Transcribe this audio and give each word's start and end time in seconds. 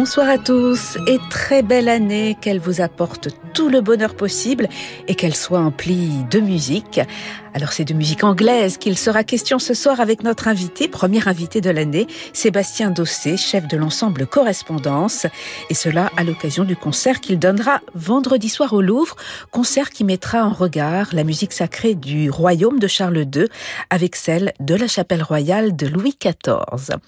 Bonsoir 0.00 0.28
à 0.28 0.38
tous 0.38 0.96
et 1.08 1.18
très 1.28 1.64
belle 1.64 1.88
année, 1.88 2.36
qu'elle 2.40 2.60
vous 2.60 2.80
apporte 2.80 3.30
tout 3.52 3.68
le 3.68 3.80
bonheur 3.80 4.14
possible 4.14 4.68
et 5.08 5.16
qu'elle 5.16 5.34
soit 5.34 5.58
emplie 5.58 6.22
de 6.30 6.38
musique. 6.38 7.00
Alors 7.52 7.72
c'est 7.72 7.84
de 7.84 7.94
musique 7.94 8.22
anglaise 8.22 8.76
qu'il 8.78 8.96
sera 8.96 9.24
question 9.24 9.58
ce 9.58 9.74
soir 9.74 9.98
avec 9.98 10.22
notre 10.22 10.46
invité, 10.46 10.86
premier 10.86 11.26
invité 11.26 11.60
de 11.60 11.70
l'année, 11.70 12.06
Sébastien 12.32 12.92
Dossé, 12.92 13.36
chef 13.36 13.66
de 13.66 13.76
l'ensemble 13.76 14.28
Correspondance, 14.28 15.26
et 15.68 15.74
cela 15.74 16.12
à 16.16 16.22
l'occasion 16.22 16.62
du 16.62 16.76
concert 16.76 17.20
qu'il 17.20 17.40
donnera 17.40 17.80
vendredi 17.96 18.48
soir 18.48 18.74
au 18.74 18.80
Louvre, 18.80 19.16
concert 19.50 19.90
qui 19.90 20.04
mettra 20.04 20.44
en 20.44 20.52
regard 20.52 21.08
la 21.12 21.24
musique 21.24 21.52
sacrée 21.52 21.96
du 21.96 22.30
royaume 22.30 22.78
de 22.78 22.86
Charles 22.86 23.26
II 23.34 23.46
avec 23.90 24.14
celle 24.14 24.52
de 24.60 24.76
la 24.76 24.86
chapelle 24.86 25.24
royale 25.24 25.74
de 25.74 25.88
Louis 25.88 26.16
XIV. 26.22 26.98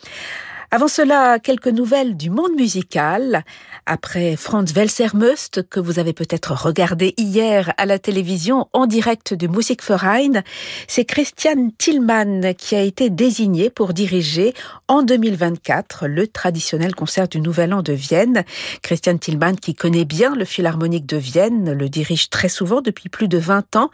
Avant 0.73 0.87
cela, 0.87 1.41
quelques 1.41 1.67
nouvelles 1.67 2.17
du 2.17 2.31
monde 2.31 2.55
musical. 2.55 3.45
Après 3.87 4.37
Franz 4.37 4.73
Welsermust, 4.75 5.69
que 5.69 5.81
vous 5.81 5.99
avez 5.99 6.13
peut-être 6.13 6.53
regardé 6.53 7.15
hier 7.17 7.73
à 7.77 7.87
la 7.87 7.99
télévision 7.99 8.69
en 8.73 8.87
direct 8.87 9.35
du 9.35 9.49
Musikverein, 9.49 10.43
c'est 10.87 11.05
Christian 11.05 11.71
Tillmann 11.79 12.55
qui 12.55 12.77
a 12.77 12.83
été 12.83 13.11
désigné 13.11 13.71
pour 13.71 13.93
diriger 13.93 14.55
en 14.89 15.03
2024 15.03 16.07
le 16.07 16.27
traditionnel 16.27 16.95
concert 16.95 17.29
du 17.29 17.41
Nouvel 17.41 17.75
An 17.75 17.83
de 17.83 17.93
Vienne. 17.93 18.45
Christian 18.83 19.19
Tillmann 19.19 19.59
qui 19.59 19.75
connaît 19.75 20.05
bien 20.05 20.35
le 20.35 20.45
Philharmonique 20.45 21.07
de 21.07 21.17
Vienne, 21.17 21.73
le 21.73 21.89
dirige 21.89 22.31
très 22.31 22.49
souvent 22.49 22.83
depuis 22.83 23.09
plus 23.09 23.29
de 23.29 23.39
20 23.39 23.77
ans 23.77 23.91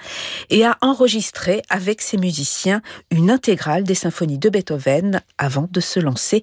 et 0.50 0.64
a 0.64 0.76
enregistré 0.80 1.62
avec 1.70 2.02
ses 2.02 2.16
musiciens 2.16 2.82
une 3.10 3.30
intégrale 3.30 3.84
des 3.84 3.94
symphonies 3.94 4.38
de 4.38 4.48
Beethoven 4.48 5.22
avant 5.38 5.68
de 5.70 5.80
se 5.80 6.00
lancer 6.00 6.42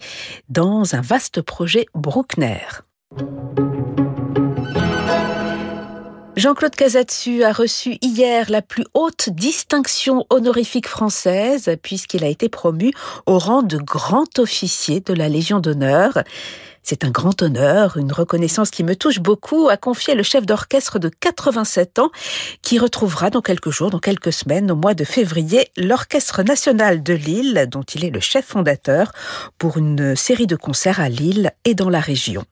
dans 0.49 0.95
un 0.95 1.01
vaste 1.01 1.41
projet 1.41 1.85
Bruckner. 1.93 2.83
Jean-Claude 6.35 6.75
Casatsu 6.75 7.43
a 7.43 7.53
reçu 7.53 7.97
hier 8.01 8.49
la 8.49 8.61
plus 8.61 8.85
haute 8.95 9.29
distinction 9.29 10.25
honorifique 10.31 10.87
française 10.87 11.77
puisqu'il 11.81 12.23
a 12.23 12.27
été 12.27 12.49
promu 12.49 12.91
au 13.27 13.37
rang 13.37 13.61
de 13.61 13.77
grand 13.77 14.39
officier 14.39 14.99
de 14.99 15.13
la 15.13 15.29
Légion 15.29 15.59
d'honneur. 15.59 16.23
C'est 16.81 17.05
un 17.05 17.11
grand 17.11 17.41
honneur, 17.41 17.97
une 17.97 18.11
reconnaissance 18.11 18.71
qui 18.71 18.83
me 18.83 18.95
touche 18.95 19.19
beaucoup, 19.19 19.69
a 19.69 19.77
confié 19.77 20.15
le 20.15 20.23
chef 20.23 20.45
d'orchestre 20.45 20.99
de 20.99 21.07
87 21.07 21.99
ans, 21.99 22.11
qui 22.61 22.77
retrouvera 22.77 23.29
dans 23.29 23.41
quelques 23.41 23.69
jours, 23.69 23.89
dans 23.89 23.99
quelques 23.99 24.33
semaines, 24.33 24.69
au 24.69 24.75
mois 24.75 24.95
de 24.95 25.05
février, 25.05 25.69
l'Orchestre 25.77 26.43
national 26.43 27.01
de 27.01 27.13
Lille, 27.13 27.67
dont 27.71 27.83
il 27.83 28.03
est 28.03 28.09
le 28.09 28.19
chef 28.19 28.47
fondateur, 28.47 29.13
pour 29.57 29.77
une 29.77 30.17
série 30.17 30.47
de 30.47 30.57
concerts 30.57 30.99
à 30.99 31.07
Lille 31.07 31.51
et 31.63 31.73
dans 31.73 31.89
la 31.89 32.01
région. 32.01 32.43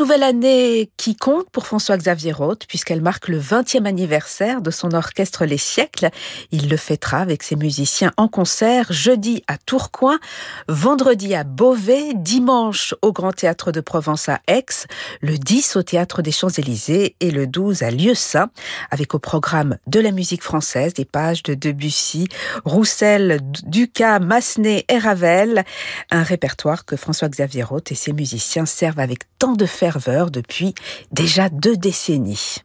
Nouvelle 0.00 0.22
année 0.22 0.90
qui 0.96 1.14
compte 1.14 1.50
pour 1.50 1.66
François-Xavier 1.66 2.32
Roth, 2.32 2.64
puisqu'elle 2.66 3.02
marque 3.02 3.28
le 3.28 3.38
20e 3.38 3.84
anniversaire 3.84 4.62
de 4.62 4.70
son 4.70 4.94
orchestre 4.94 5.44
Les 5.44 5.58
Siècles. 5.58 6.08
Il 6.52 6.70
le 6.70 6.78
fêtera 6.78 7.18
avec 7.18 7.42
ses 7.42 7.54
musiciens 7.54 8.10
en 8.16 8.26
concert 8.26 8.90
jeudi 8.90 9.44
à 9.46 9.58
Tourcoing, 9.58 10.18
vendredi 10.68 11.34
à 11.34 11.44
Beauvais, 11.44 12.14
dimanche 12.14 12.94
au 13.02 13.12
Grand 13.12 13.32
Théâtre 13.32 13.72
de 13.72 13.82
Provence 13.82 14.30
à 14.30 14.40
Aix, 14.46 14.64
le 15.20 15.36
10 15.36 15.76
au 15.76 15.82
Théâtre 15.82 16.22
des 16.22 16.32
Champs-Élysées 16.32 17.16
et 17.20 17.30
le 17.30 17.46
12 17.46 17.82
à 17.82 17.90
Lieu-Saint, 17.90 18.48
avec 18.90 19.14
au 19.14 19.18
programme 19.18 19.76
de 19.86 20.00
la 20.00 20.12
musique 20.12 20.42
française 20.42 20.94
des 20.94 21.04
pages 21.04 21.42
de 21.42 21.52
Debussy, 21.52 22.26
Roussel, 22.64 23.40
Ducas, 23.66 24.18
Massenet 24.18 24.86
et 24.88 24.96
Ravel, 24.96 25.62
un 26.10 26.22
répertoire 26.22 26.86
que 26.86 26.96
François-Xavier 26.96 27.64
Roth 27.64 27.92
et 27.92 27.94
ses 27.94 28.14
musiciens 28.14 28.64
servent 28.64 29.00
avec 29.00 29.24
tant 29.38 29.52
de 29.52 29.66
depuis 30.30 30.74
déjà 31.12 31.48
deux 31.48 31.76
décennies. 31.76 32.58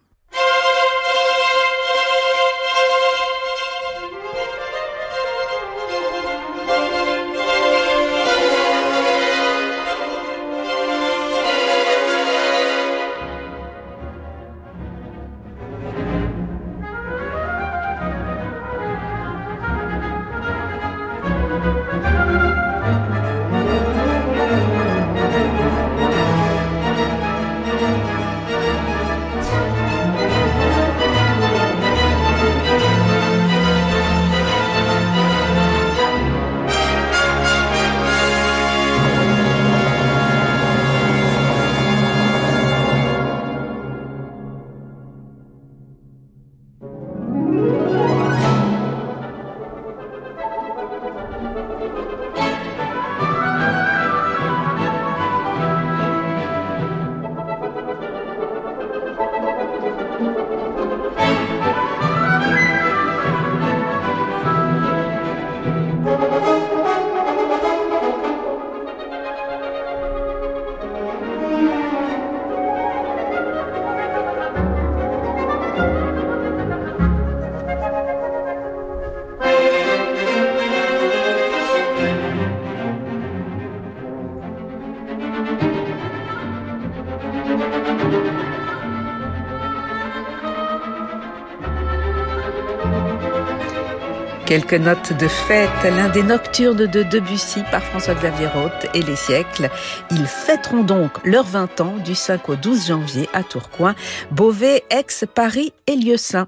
Quelques 94.45 94.75
notes 94.75 95.13
de 95.13 95.28
fête, 95.28 95.69
l'un 95.83 96.09
des 96.09 96.22
nocturnes 96.22 96.85
de 96.85 97.03
Debussy 97.03 97.63
par 97.72 97.81
François-Xavier 97.83 98.47
Roth 98.47 98.88
et 98.94 99.01
les 99.01 99.16
siècles. 99.16 99.72
Ils 100.11 100.28
fêteront 100.28 100.83
donc 100.83 101.11
leurs 101.25 101.45
20 101.45 101.81
ans 101.81 101.95
du 102.03 102.13
5 102.13 102.50
au 102.50 102.55
12 102.55 102.88
janvier 102.88 103.28
à 103.34 103.41
Tourcoing, 103.41 103.95
Beauvais, 104.31 104.84
Aix, 104.91 105.25
Paris 105.34 105.73
et 105.88 105.95
Lieu-Saint. 105.95 106.47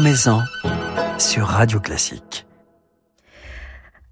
Maison 0.00 0.40
sur 1.18 1.46
Radio 1.46 1.80
Classique. 1.80 2.46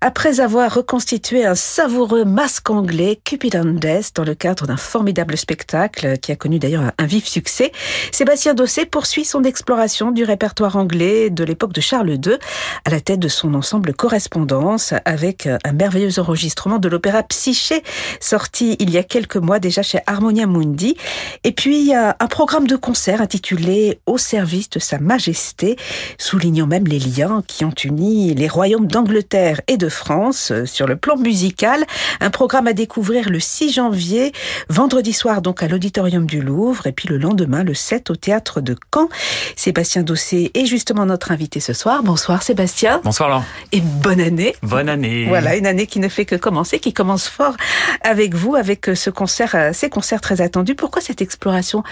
Après 0.05 0.41
avoir 0.41 0.75
reconstitué 0.75 1.47
un 1.47 1.55
savoureux 1.55 2.25
masque 2.25 2.71
anglais, 2.71 3.21
Cupid 3.23 3.55
and 3.55 3.75
Death, 3.75 4.11
dans 4.17 4.25
le 4.25 4.35
cadre 4.35 4.67
d'un 4.67 4.77
formidable 4.77 5.37
spectacle 5.37 6.19
qui 6.19 6.33
a 6.33 6.37
connu 6.37 6.59
d'ailleurs 6.59 6.91
un 6.99 7.07
vif 7.07 7.29
succès, 7.29 7.71
Sébastien 8.11 8.55
Dossé 8.55 8.85
poursuit 8.85 9.25
son 9.25 9.45
exploration 9.45 10.11
du 10.11 10.25
répertoire 10.25 10.75
anglais 10.75 11.31
de 11.31 11.45
l'époque 11.45 11.73
de 11.73 11.81
Charles 11.81 12.11
II 12.15 12.37
à 12.85 12.91
la 12.91 13.01
tête 13.01 13.21
de 13.21 13.29
son 13.29 13.55
ensemble 13.55 13.95
Correspondance 13.95 14.93
avec 15.05 15.47
un 15.47 15.73
merveilleux 15.73 16.19
enregistrement 16.19 16.81
de 16.81 16.89
l'opéra 16.89 17.23
Psyché 17.23 17.85
sorti 18.19 18.75
il 18.81 18.91
y 18.91 18.99
a 18.99 19.05
quelques 19.05 19.37
mois 19.37 19.61
déjà 19.61 19.83
chez 19.83 20.01
Harmonia 20.09 20.49
Mundi. 20.49 20.97
Et 21.45 21.53
puis 21.53 21.95
un 21.95 22.27
programme 22.27 22.67
de 22.67 22.75
concert 22.75 23.21
intitulé 23.21 24.01
Au 24.07 24.19
service 24.19 24.69
de 24.69 24.81
Sa 24.81 24.99
Majesté, 24.99 25.77
soulignant 26.19 26.67
même 26.67 26.89
les 26.89 26.99
liens 26.99 27.45
qui 27.47 27.65
ont 27.65 27.75
uni 27.85 28.35
les 28.35 28.49
royaumes 28.49 28.89
d'Angleterre 28.89 29.61
et 29.69 29.77
de 29.77 29.92
France 29.93 30.53
sur 30.65 30.87
le 30.87 30.97
plan 30.97 31.17
musical. 31.17 31.85
Un 32.21 32.31
programme 32.31 32.67
à 32.67 32.73
découvrir 32.73 33.31
le 33.31 33.41
6 33.41 33.73
janvier, 33.73 34.33
vendredi 34.69 35.13
soir 35.13 35.43
donc 35.43 35.63
à 35.63 35.69
l'Auditorium 35.69 36.27
du 36.27 36.41
Louvre 36.41 36.87
et 36.87 36.93
puis 36.93 37.09
le 37.09 37.19
lendemain 37.19 37.63
le 37.65 37.75
7 37.75 38.11
au 38.11 38.17
Théâtre 38.17 38.61
de 38.61 38.77
Caen. 38.95 39.09
Sébastien 39.57 40.03
Dossé 40.03 40.51
est 40.55 40.67
justement 40.67 41.07
notre 41.07 41.33
invité 41.33 41.61
ce 41.61 41.73
soir. 41.73 42.03
Bonsoir 42.03 42.43
Sébastien. 42.43 43.01
Bonsoir 43.05 43.29
Laure. 43.29 43.45
Et 43.73 43.81
bonne 43.81 44.21
année. 44.21 44.55
Bonne 44.63 44.89
année. 44.89 45.27
Voilà, 45.29 45.57
une 45.57 45.67
année 45.67 45.87
qui 45.87 46.01
ne 46.01 46.09
fait 46.09 46.25
que 46.25 46.37
commencer, 46.37 46.79
qui 46.79 46.93
commence 46.93 47.29
fort 47.29 47.57
avec 48.03 48.35
vous, 48.35 48.55
avec 48.55 48.91
ce 48.95 49.11
concert, 49.11 49.71
ces 49.73 49.89
concerts 49.89 50.21
très 50.21 50.41
attendus. 50.41 50.75
Pourquoi 50.75 51.03
cette 51.03 51.23
exploration 51.23 51.83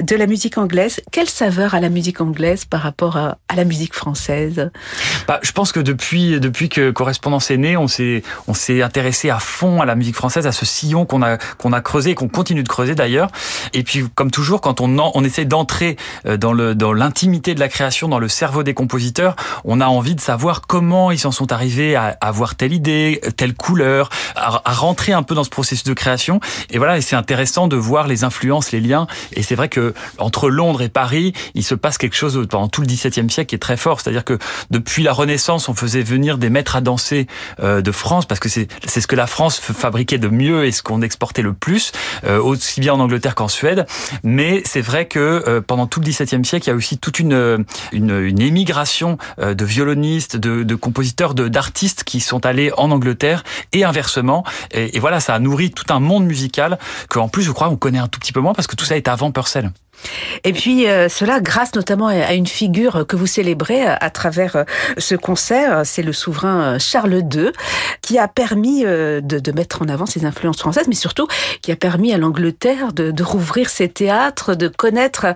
de 0.00 0.16
la 0.16 0.26
musique 0.26 0.58
anglaise? 0.58 1.00
Quelle 1.10 1.28
saveur 1.28 1.74
a 1.74 1.80
la 1.80 1.88
musique 1.88 2.20
anglaise 2.20 2.64
par 2.64 2.80
rapport 2.80 3.16
à, 3.16 3.38
la 3.54 3.64
musique 3.64 3.94
française? 3.94 4.70
Bah, 5.26 5.40
Je 5.42 5.52
pense 5.52 5.72
que 5.72 5.80
depuis, 5.80 6.38
depuis 6.40 6.68
que 6.68 6.90
Correspondance 6.90 7.45
on 7.76 7.88
s'est, 7.88 8.22
on 8.48 8.54
s'est 8.54 8.82
intéressé 8.82 9.30
à 9.30 9.38
fond 9.38 9.80
à 9.80 9.86
la 9.86 9.94
musique 9.94 10.16
française, 10.16 10.46
à 10.46 10.52
ce 10.52 10.66
sillon 10.66 11.04
qu'on 11.04 11.22
a, 11.22 11.38
qu'on 11.58 11.72
a 11.72 11.80
creusé 11.80 12.10
et 12.10 12.14
qu'on 12.14 12.28
continue 12.28 12.62
de 12.62 12.68
creuser 12.68 12.94
d'ailleurs. 12.94 13.30
Et 13.72 13.82
puis, 13.82 14.04
comme 14.14 14.30
toujours, 14.30 14.60
quand 14.60 14.80
on, 14.80 14.98
on 14.98 15.24
essaie 15.24 15.44
d'entrer 15.44 15.96
euh, 16.26 16.36
dans, 16.36 16.52
le, 16.52 16.74
dans 16.74 16.92
l'intimité 16.92 17.54
de 17.54 17.60
la 17.60 17.68
création, 17.68 18.08
dans 18.08 18.18
le 18.18 18.28
cerveau 18.28 18.62
des 18.62 18.74
compositeurs, 18.74 19.36
on 19.64 19.80
a 19.80 19.86
envie 19.86 20.14
de 20.14 20.20
savoir 20.20 20.62
comment 20.62 21.10
ils 21.10 21.18
s'en 21.18 21.32
sont 21.32 21.52
arrivés 21.52 21.96
à 21.96 22.16
avoir 22.20 22.54
telle 22.54 22.72
idée, 22.72 23.20
telle 23.36 23.54
couleur, 23.54 24.10
à, 24.34 24.62
à 24.64 24.72
rentrer 24.72 25.12
un 25.12 25.22
peu 25.22 25.34
dans 25.34 25.44
ce 25.44 25.50
processus 25.50 25.84
de 25.84 25.94
création. 25.94 26.40
Et 26.70 26.78
voilà, 26.78 26.98
et 26.98 27.00
c'est 27.00 27.16
intéressant 27.16 27.68
de 27.68 27.76
voir 27.76 28.06
les 28.06 28.24
influences, 28.24 28.72
les 28.72 28.80
liens. 28.80 29.06
Et 29.32 29.42
c'est 29.42 29.54
vrai 29.54 29.68
que 29.68 29.94
entre 30.18 30.50
Londres 30.50 30.82
et 30.82 30.88
Paris, 30.88 31.32
il 31.54 31.64
se 31.64 31.74
passe 31.74 31.98
quelque 31.98 32.16
chose 32.16 32.46
pendant 32.48 32.68
tout 32.68 32.80
le 32.80 32.86
XVIIe 32.86 33.30
siècle 33.30 33.48
qui 33.48 33.54
est 33.54 33.58
très 33.58 33.76
fort. 33.76 34.00
C'est-à-dire 34.00 34.24
que 34.24 34.38
depuis 34.70 35.02
la 35.02 35.12
Renaissance, 35.12 35.68
on 35.68 35.74
faisait 35.74 36.02
venir 36.02 36.38
des 36.38 36.50
maîtres 36.50 36.76
à 36.76 36.80
danser 36.80 37.26
de 37.62 37.92
France 37.92 38.26
parce 38.26 38.40
que 38.40 38.48
c'est 38.48 38.68
ce 38.86 39.06
que 39.06 39.16
la 39.16 39.26
France 39.26 39.58
fabriquait 39.60 40.18
de 40.18 40.28
mieux 40.28 40.64
et 40.64 40.72
ce 40.72 40.82
qu'on 40.82 41.02
exportait 41.02 41.42
le 41.42 41.52
plus, 41.52 41.92
euh, 42.24 42.40
aussi 42.40 42.80
bien 42.80 42.94
en 42.94 43.00
Angleterre 43.00 43.34
qu'en 43.34 43.48
Suède. 43.48 43.86
Mais 44.22 44.62
c'est 44.64 44.80
vrai 44.80 45.06
que 45.06 45.44
euh, 45.46 45.60
pendant 45.60 45.86
tout 45.86 46.00
le 46.00 46.06
XVIIe 46.06 46.44
siècle, 46.44 46.66
il 46.66 46.70
y 46.70 46.72
a 46.72 46.76
aussi 46.76 46.98
toute 46.98 47.18
une 47.18 47.64
une, 47.92 48.18
une 48.20 48.40
émigration 48.40 49.18
de 49.38 49.64
violonistes, 49.64 50.36
de, 50.36 50.62
de 50.62 50.74
compositeurs, 50.74 51.34
de 51.34 51.48
d'artistes 51.48 52.04
qui 52.04 52.20
sont 52.20 52.46
allés 52.46 52.70
en 52.76 52.90
Angleterre 52.90 53.44
et 53.72 53.84
inversement. 53.84 54.44
Et, 54.70 54.96
et, 54.96 55.00
voilà, 55.00 55.20
ça 55.20 55.34
a 55.34 55.38
nourri 55.38 55.70
tout 55.70 55.92
un 55.92 56.00
monde 56.00 56.24
musical 56.24 56.78
que 57.10 57.18
en 57.18 57.28
plus, 57.28 57.42
je 57.42 57.52
crois, 57.52 57.68
on 57.68 57.76
connaît 57.76 57.98
un 57.98 58.08
tout 58.08 58.20
petit 58.20 58.32
peu 58.32 58.40
moins 58.40 58.54
parce 58.54 58.66
que 58.66 58.76
tout 58.76 58.84
ça 58.84 58.96
est 58.96 59.08
avant 59.08 59.30
Purcell. 59.30 59.70
Et 60.44 60.52
puis 60.52 60.88
euh, 60.88 61.08
cela 61.08 61.40
grâce 61.40 61.74
notamment 61.74 62.08
à 62.08 62.34
une 62.34 62.46
figure 62.46 63.06
que 63.06 63.16
vous 63.16 63.26
célébrez 63.26 63.86
à 63.86 64.10
travers 64.10 64.56
euh, 64.56 64.64
ce 64.98 65.14
concert, 65.14 65.82
c'est 65.84 66.02
le 66.02 66.12
souverain 66.12 66.60
euh, 66.60 66.78
Charles 66.78 67.22
II, 67.32 67.50
qui 68.02 68.18
a 68.18 68.28
permis 68.28 68.84
de, 68.84 69.52
mettre 69.52 69.82
en 69.82 69.88
avant 69.88 70.06
ses 70.06 70.24
influences 70.24 70.58
françaises, 70.58 70.86
mais 70.88 70.94
surtout 70.94 71.26
qui 71.62 71.72
a 71.72 71.76
permis 71.76 72.12
à 72.12 72.18
l'Angleterre 72.18 72.92
de, 72.92 73.22
rouvrir 73.22 73.68
ses 73.68 73.88
théâtres, 73.88 74.54
de 74.54 74.68
connaître 74.68 75.26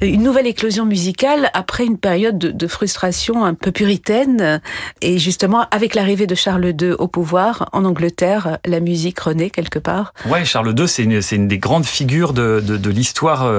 une 0.00 0.22
nouvelle 0.22 0.46
éclosion 0.46 0.84
musicale 0.84 1.50
après 1.54 1.84
une 1.84 1.98
période 1.98 2.38
de, 2.38 2.66
frustration 2.66 3.44
un 3.44 3.54
peu 3.54 3.72
puritaine. 3.72 4.60
Et 5.00 5.18
justement, 5.18 5.66
avec 5.70 5.94
l'arrivée 5.94 6.26
de 6.26 6.34
Charles 6.34 6.74
II 6.80 6.92
au 6.92 7.08
pouvoir 7.08 7.68
en 7.72 7.84
Angleterre, 7.84 8.58
la 8.64 8.80
musique 8.80 9.18
renaît 9.18 9.50
quelque 9.50 9.78
part. 9.78 10.12
Ouais, 10.28 10.44
Charles 10.44 10.74
II, 10.78 10.86
c'est 10.86 11.04
une, 11.04 11.20
une, 11.32 11.48
des 11.48 11.58
grandes 11.58 11.86
figures 11.86 12.32
de, 12.32 12.60
de 12.60 12.90
l'histoire 12.90 13.50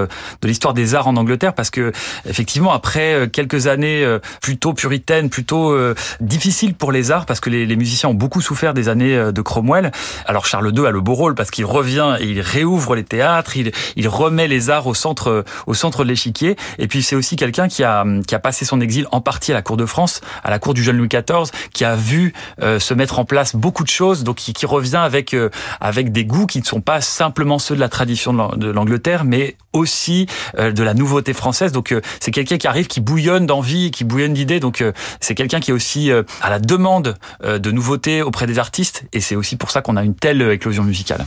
de 0.41 0.47
l'histoire 0.47 0.60
des 0.73 0.95
arts 0.95 1.07
en 1.07 1.15
Angleterre 1.17 1.53
parce 1.53 1.69
que 1.69 1.91
effectivement 2.25 2.71
après 2.71 3.13
euh, 3.13 3.27
quelques 3.27 3.67
années 3.67 4.03
euh, 4.03 4.19
plutôt 4.41 4.73
puritaines, 4.73 5.29
plutôt 5.29 5.71
euh, 5.71 5.95
difficiles 6.19 6.75
pour 6.75 6.91
les 6.91 7.11
arts 7.11 7.25
parce 7.25 7.39
que 7.39 7.49
les, 7.49 7.75
musiciens 7.75 8.09
ont 8.09 8.13
beaucoup 8.13 8.41
souffert 8.41 8.73
des 8.73 8.89
années 8.89 9.31
de 9.31 9.41
Cromwell. 9.41 9.91
Alors 10.27 10.45
Charles 10.45 10.71
II 10.75 10.85
a 10.85 10.91
le 10.91 11.01
beau 11.01 11.15
rôle 11.15 11.33
parce 11.35 11.49
qu'il 11.49 11.65
revient 11.65 12.17
et 12.19 12.25
il 12.25 12.41
réouvre 12.41 12.95
les 12.95 13.03
théâtres, 13.03 13.57
il, 13.57 13.71
il 13.95 14.07
remet 14.07 14.47
les 14.47 14.69
arts 14.69 14.87
au 14.87 14.93
centre 14.93 15.43
au 15.65 15.73
centre 15.73 16.03
de 16.03 16.09
l'échiquier 16.09 16.57
et 16.77 16.87
puis 16.87 17.01
c'est 17.01 17.15
aussi 17.15 17.37
quelqu'un 17.37 17.67
qui 17.67 17.83
a 17.83 18.05
qui 18.27 18.35
a 18.35 18.39
passé 18.39 18.65
son 18.65 18.81
exil 18.81 19.07
en 19.11 19.21
partie 19.21 19.51
à 19.51 19.55
la 19.55 19.61
cour 19.61 19.77
de 19.77 19.85
France, 19.85 20.21
à 20.43 20.51
la 20.51 20.59
cour 20.59 20.73
du 20.73 20.83
jeune 20.83 20.97
Louis 20.97 21.07
XIV, 21.07 21.49
qui 21.73 21.85
a 21.85 21.95
vu 21.95 22.33
se 22.59 22.93
mettre 22.93 23.17
en 23.17 23.25
place 23.25 23.55
beaucoup 23.55 23.83
de 23.83 23.89
choses, 23.89 24.23
donc 24.23 24.35
qui, 24.35 24.53
qui 24.53 24.65
revient 24.65 24.97
avec 24.97 25.35
avec 25.79 26.11
des 26.11 26.25
goûts 26.25 26.45
qui 26.45 26.59
ne 26.59 26.65
sont 26.65 26.81
pas 26.81 27.01
simplement 27.01 27.57
ceux 27.57 27.75
de 27.75 27.79
la 27.79 27.89
tradition 27.89 28.33
de 28.33 28.69
l'Angleterre, 28.69 29.23
mais 29.23 29.55
aussi 29.73 30.11
euh, 30.21 30.25
de 30.57 30.83
la 30.83 30.93
nouveauté 30.93 31.33
française. 31.33 31.71
Donc 31.71 31.91
euh, 31.91 32.01
c'est 32.19 32.31
quelqu'un 32.31 32.57
qui 32.57 32.67
arrive, 32.67 32.87
qui 32.87 33.01
bouillonne 33.01 33.45
d'envie, 33.45 33.91
qui 33.91 34.03
bouillonne 34.03 34.33
d'idées. 34.33 34.59
Donc 34.59 34.81
euh, 34.81 34.91
c'est 35.19 35.35
quelqu'un 35.35 35.59
qui 35.59 35.71
est 35.71 35.73
aussi 35.73 36.11
à 36.11 36.49
la 36.49 36.59
demande 36.59 37.17
de 37.43 37.71
nouveautés 37.71 38.21
auprès 38.21 38.47
des 38.47 38.59
artistes. 38.59 39.03
Et 39.13 39.21
c'est 39.21 39.35
aussi 39.35 39.55
pour 39.55 39.71
ça 39.71 39.81
qu'on 39.81 39.97
a 39.97 40.03
une 40.03 40.15
telle 40.15 40.41
éclosion 40.41 40.83
musicale. 40.83 41.25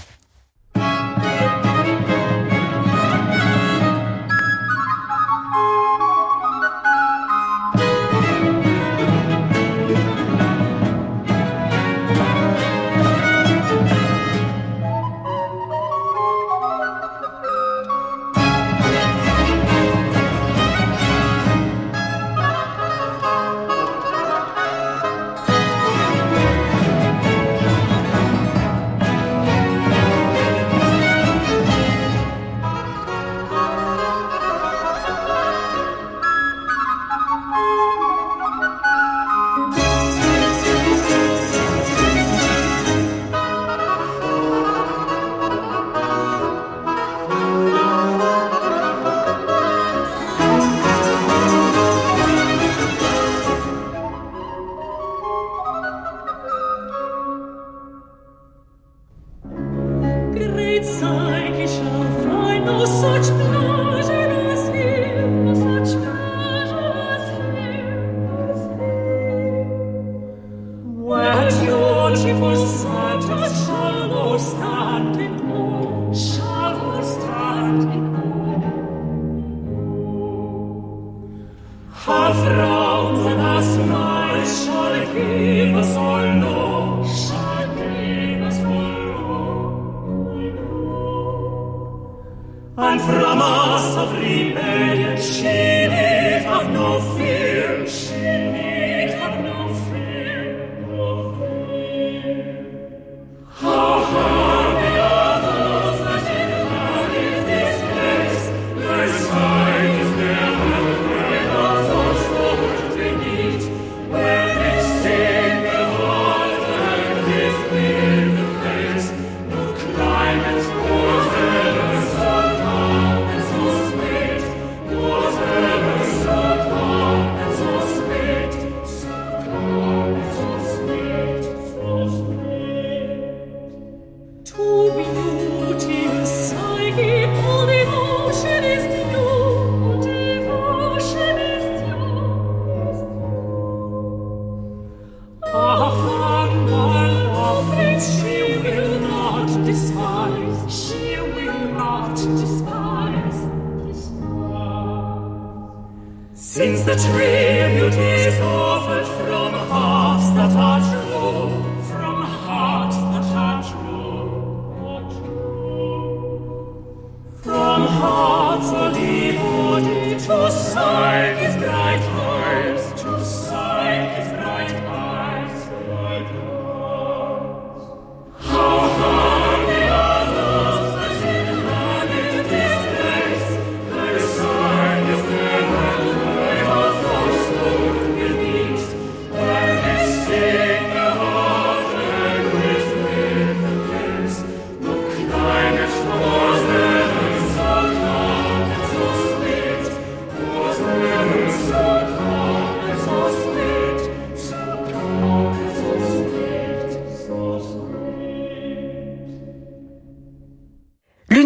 stagion 71.54 72.16
ci 72.16 72.34
fossate, 72.34 73.54
solo 73.54 74.38
state 74.38 75.22
in 75.22 75.36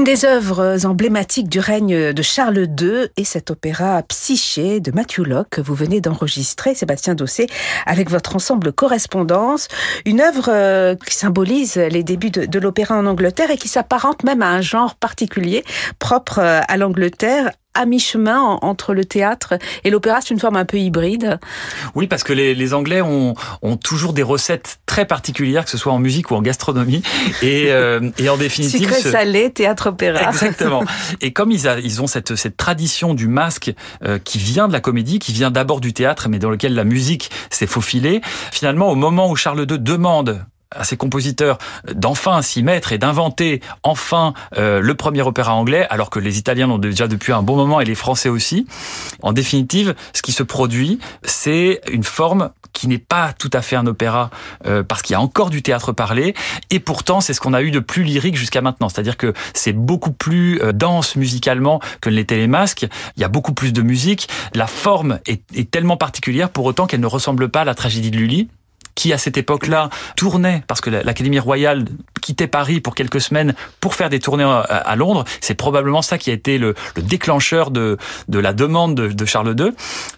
des 0.09 0.25
œuvres 0.25 0.87
emblématiques 0.87 1.51
du 1.51 1.61
règne 1.61 2.15
de 2.15 2.23
Charles 2.23 2.67
II 2.81 3.11
est 3.19 3.25
cet 3.25 3.51
opéra 3.51 4.03
Psyché 4.05 4.81
de 4.81 4.91
Matthew 4.91 5.19
Locke 5.19 5.51
que 5.51 5.61
vous 5.61 5.75
venez 5.75 6.01
d'enregistrer, 6.01 6.75
Sébastien 6.75 7.15
Dossé, 7.15 7.47
avec 7.85 8.09
votre 8.09 8.35
ensemble 8.35 8.73
Correspondance. 8.73 9.69
Une 10.07 10.23
œuvre 10.23 10.49
euh, 10.49 10.95
qui 10.95 11.15
symbolise 11.15 11.77
les 11.77 12.03
débuts 12.03 12.31
de, 12.31 12.47
de 12.47 12.59
l'opéra 12.59 12.97
en 12.97 13.05
Angleterre 13.05 13.51
et 13.51 13.59
qui 13.59 13.69
s'apparente 13.69 14.25
même 14.25 14.41
à 14.41 14.49
un 14.49 14.63
genre 14.63 14.95
particulier 14.95 15.63
propre 15.99 16.39
euh, 16.39 16.63
à 16.67 16.79
l'Angleterre 16.79 17.51
à 17.79 17.87
mi-chemin 17.87 18.41
en- 18.41 18.59
entre 18.63 18.93
le 18.95 19.05
théâtre 19.05 19.55
et 19.85 19.91
l'opéra, 19.91 20.21
c'est 20.21 20.31
une 20.35 20.41
forme 20.41 20.57
un 20.57 20.65
peu 20.65 20.79
hybride. 20.79 21.39
Oui, 21.95 22.07
parce 22.07 22.25
que 22.25 22.33
les, 22.33 22.55
les 22.55 22.75
Anglais 22.75 23.01
ont, 23.01 23.35
ont 23.63 23.77
toujours 23.77 24.13
des 24.13 24.23
recettes 24.23 24.81
très 24.87 25.05
particulières, 25.05 25.65
que 25.65 25.71
ce 25.71 25.79
soit 25.79 25.93
en 25.93 25.99
musique 25.99 26.31
ou 26.31 26.35
en 26.35 26.43
gastronomie. 26.43 27.03
Et, 27.43 27.67
euh, 27.69 28.11
et 28.19 28.29
en 28.29 28.37
définitive... 28.37 28.81
Sucré, 28.93 29.01
salé, 29.11 29.51
théâtre-opéra. 29.51 30.29
Exactement. 30.31 30.83
Et 31.21 31.33
comme 31.33 31.51
ils, 31.51 31.69
a- 31.69 31.79
ils 31.79 32.03
ont 32.03 32.07
cette, 32.07 32.35
cette 32.37 32.57
tradition 32.57 33.15
du 33.15 33.29
masque 33.29 33.73
euh, 34.05 34.19
qui 34.19 34.39
vient 34.39 34.69
de 34.69 34.73
la 34.73 34.81
comédie, 34.81 35.19
qui 35.19 35.33
vient 35.33 35.51
d'abord 35.51 35.81
du 35.81 35.93
théâtre, 35.93 36.29
mais 36.29 36.39
dans 36.39 36.51
lequel 36.51 36.75
la 36.75 36.85
musique 36.85 37.31
s'est 37.51 37.67
faufilée, 37.67 38.21
finalement, 38.53 38.91
au 38.91 38.95
moment 38.95 39.31
où 39.31 39.37
Charles 39.37 39.61
II 39.71 39.79
demande 39.79 40.45
à 40.75 40.85
ses 40.85 40.97
compositeurs 40.97 41.59
d'enfin 41.95 42.43
s'y 42.43 42.63
mettre 42.63 42.93
et 42.93 42.99
d'inventer 42.99 43.61
enfin 43.83 44.35
euh, 44.57 44.81
le 44.81 44.95
premier 44.95 45.23
opéra 45.23 45.55
anglais, 45.55 45.87
alors 45.91 46.11
que 46.11 46.19
les 46.19 46.39
Italiens 46.39 46.67
l'ont 46.67 46.79
déjà 46.79 47.09
depuis 47.09 47.33
un 47.33 47.43
bon 47.43 47.57
moment 47.57 47.81
et 47.81 47.85
les 47.85 47.95
Français 47.95 48.29
aussi. 48.29 48.67
En 49.23 49.33
définitive, 49.33 49.95
ce 50.13 50.23
qui 50.23 50.33
se 50.33 50.43
produit, 50.43 50.99
c'est 51.23 51.81
une 51.91 52.05
forme 52.05 52.51
qui 52.73 52.87
n'est 52.87 52.99
pas 52.99 53.33
tout 53.33 53.51
à 53.53 53.63
fait 53.63 53.77
un 53.77 53.87
opéra 53.87 54.31
euh, 54.67 54.83
parce 54.83 55.03
qu'il 55.03 55.15
y 55.15 55.17
a 55.17 55.21
encore 55.21 55.51
du 55.51 55.63
théâtre 55.63 55.93
parlé 55.93 56.35
et 56.71 56.79
pourtant 56.79 57.21
c'est 57.21 57.33
ce 57.33 57.41
qu'on 57.41 57.55
a 57.55 57.63
eu 57.63 57.71
de 57.71 57.81
plus 57.81 58.05
lyrique 58.05 58.37
jusqu'à 58.37 58.61
maintenant. 58.61 58.89
C'est-à-dire 58.89 59.17
que 59.17 59.33
c'est 59.55 59.73
beaucoup 59.73 60.13
plus 60.13 60.61
euh, 60.63 60.73
dense 60.73 61.17
musicalement 61.17 61.81
que 62.01 62.11
les 62.11 62.47
masques. 62.47 62.87
Il 63.17 63.21
y 63.21 63.25
a 63.25 63.29
beaucoup 63.29 63.55
plus 63.55 63.73
de 63.73 63.83
musique. 63.83 64.29
La 64.55 64.67
forme 64.67 65.19
est, 65.27 65.43
est 65.55 65.71
tellement 65.71 65.97
particulière 65.97 66.51
pour 66.51 66.67
autant 66.67 66.87
qu'elle 66.87 67.01
ne 67.01 67.07
ressemble 67.07 67.49
pas 67.49 67.63
à 67.63 67.65
la 67.65 67.75
tragédie 67.75 68.11
de 68.11 68.17
Lully 68.17 68.49
qui 68.99 69.13
à 69.13 69.19
cette 69.19 69.37
époque-là 69.39 69.91
tournait 70.17 70.65
parce 70.67 70.81
que 70.81 70.91
la- 70.91 71.05
l'Académie 71.05 71.39
royale 71.39 71.85
quittait 72.21 72.49
Paris 72.49 72.81
pour 72.81 72.97
quelques 72.97 73.21
semaines 73.21 73.55
pour 73.81 73.95
faire 73.95 74.11
des 74.11 74.19
tournées 74.19 74.43
à, 74.43 74.59
à 74.61 74.97
Londres. 74.97 75.25
C'est 75.41 75.55
probablement 75.55 76.03
ça 76.03 76.19
qui 76.19 76.31
a 76.31 76.33
été 76.33 76.59
le, 76.59 76.75
le 76.97 77.03
déclencheur 77.03 77.71
de, 77.71 77.97
la 78.41 78.53
demande 78.53 78.97
de, 78.97 79.25
Charles 79.25 79.55
II. 79.59 79.71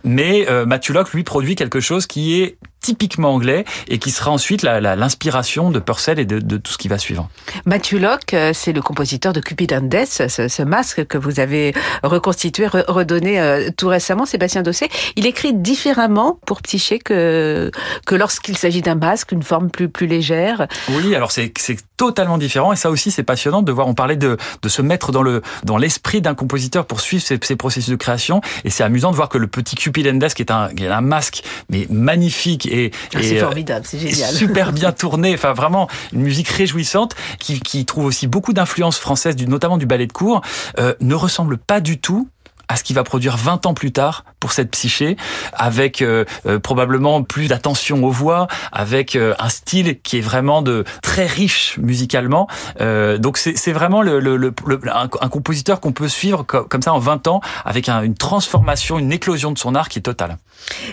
Mais 0.03 0.47
euh, 0.49 0.65
lui 1.13 1.25
produit 1.25 1.57
quelque 1.57 1.81
chose 1.81 2.07
qui 2.07 2.41
est 2.41 2.57
typiquement 2.81 3.35
anglais 3.35 3.65
et 3.89 3.99
qui 3.99 4.11
sera 4.11 4.31
ensuite 4.31 4.63
l'inspiration 4.63 5.71
de 5.71 5.79
Purcell 5.79 6.19
et 6.19 6.25
de, 6.25 6.39
de 6.39 6.57
tout 6.57 6.73
ce 6.73 6.79
qui 6.79 6.89
va 6.89 6.99
suivre. 6.99 7.29
Matthew 7.67 7.95
Locke, 7.95 8.35
euh, 8.35 8.53
c'est 8.55 8.73
le 8.73 8.83
compositeur 8.83 9.33
de 9.33 9.41
Cupid 9.41 9.73
and 9.73 9.83
Death, 9.83 10.23
ce, 10.29 10.49
ce 10.49 10.63
masque 10.63 11.07
que 11.07 11.19
vous 11.19 11.41
avez 11.41 11.75
reconstitué, 12.03 12.67
re- 12.67 12.85
redonné 12.89 13.41
euh, 13.41 13.71
tout 13.77 13.89
récemment, 13.89 14.27
Sébastien 14.27 14.63
Dossé. 14.63 14.89
Il 15.17 15.27
écrit 15.27 15.53
différemment 15.55 16.39
pour 16.47 16.63
Psyché 16.63 16.99
que, 16.99 17.71
que 18.07 18.15
lorsqu'il 18.15 18.57
s'agit 18.57 18.83
d'un 18.83 18.95
masque, 18.95 19.33
une 19.33 19.43
forme 19.43 19.71
plus, 19.71 19.89
plus 19.89 20.07
légère. 20.07 20.67
Oui, 20.91 21.15
alors 21.15 21.33
c'est 21.33 21.53
totalement 22.01 22.39
différent 22.39 22.73
et 22.73 22.77
ça 22.77 22.91
aussi 22.91 23.11
c'est 23.11 23.23
passionnant 23.23 23.61
de 23.61 23.71
voir. 23.73 23.87
On 23.87 23.93
parlait 23.93 24.17
de 24.17 24.39
de 24.63 24.69
se 24.71 24.81
mettre 24.81 25.13
dans 25.13 25.21
le 25.21 25.43
dans 25.65 25.77
l'esprit 25.77 26.23
d'un 26.23 26.35
compositeur 26.35 26.87
pour 26.87 27.03
suivre 27.03 27.23
ses, 27.23 27.39
ses 27.43 27.57
processus 27.57 27.91
de 27.91 27.97
création 27.97 28.41
et 28.65 28.71
c'est 28.71 28.83
amusant 28.83 29.11
de 29.11 29.17
voir 29.17 29.29
que 29.29 29.37
le 29.37 29.49
petit 29.49 29.77
Cupid 29.77 30.07
and 30.09 30.15
Death 30.15 30.33
qui 30.33 30.41
est 30.41 30.51
un 30.51 30.71
qui 30.75 30.85
est 30.85 30.89
un 30.89 31.03
masque 31.03 31.43
mais 31.69 31.87
magnifique 31.91 32.65
et, 32.65 32.91
Ah, 33.15 33.21
et, 33.21 33.23
c'est 33.23 33.37
euh, 33.37 33.41
formidable, 33.41 33.85
c'est 33.87 33.99
génial. 33.99 34.33
super 34.33 34.73
bien 34.81 34.93
tourné. 34.93 35.35
Enfin, 35.35 35.53
vraiment 35.53 35.89
une 36.15 36.23
musique 36.23 36.49
réjouissante 36.49 37.15
qui, 37.39 37.61
qui 37.61 37.85
trouve 37.85 38.07
aussi 38.07 38.27
beaucoup 38.27 38.55
d'influence 38.55 38.99
française, 38.99 39.37
du, 39.37 39.47
notamment 39.47 39.77
du 39.77 39.85
ballet 39.85 40.07
de 40.07 40.13
cour, 40.13 40.41
euh, 40.79 40.95
ne 41.01 41.15
ressemble 41.15 41.59
pas 41.59 41.81
du 41.81 41.99
tout 41.99 42.29
à 42.71 42.77
ce 42.77 42.85
qu'il 42.85 42.95
va 42.95 43.03
produire 43.03 43.37
20 43.37 43.67
ans 43.67 43.75
plus 43.75 43.91
tard 43.91 44.25
pour 44.39 44.53
cette 44.53 44.71
psyché, 44.71 45.17
avec 45.53 46.03
euh, 46.03 46.25
euh, 46.47 46.59
probablement 46.61 47.23
plus 47.25 47.49
d'attention 47.49 48.05
aux 48.05 48.11
voix, 48.13 48.47
avec 48.71 49.17
euh, 49.17 49.35
un 49.41 49.49
style 49.49 50.01
qui 50.01 50.19
est 50.19 50.21
vraiment 50.23 50.63
de 50.63 50.85
très 51.03 51.27
riche 51.27 51.77
musicalement. 51.79 52.47
Euh, 52.81 53.19
donc 53.19 53.39
c'est 53.39 53.73
vraiment 53.73 54.03
le, 54.03 54.21
le, 54.21 54.37
le- 54.37 54.53
un, 54.87 55.09
un 55.21 55.29
compositeur 55.29 55.81
qu'on 55.81 55.93
peut 55.93 56.09
suivre 56.09 56.45
co- 56.45 56.63
comme 56.65 56.81
ça 56.83 56.93
en 56.95 57.01
20 57.01 57.27
ans, 57.27 57.41
avec 57.65 57.89
un- 57.89 58.03
une 58.03 58.15
transformation, 58.15 58.99
une 59.01 59.11
éclosion 59.13 59.51
de 59.51 59.59
son 59.59 59.75
art 59.75 59.89
qui 59.89 59.99
est 59.99 60.03
totale. 60.03 60.39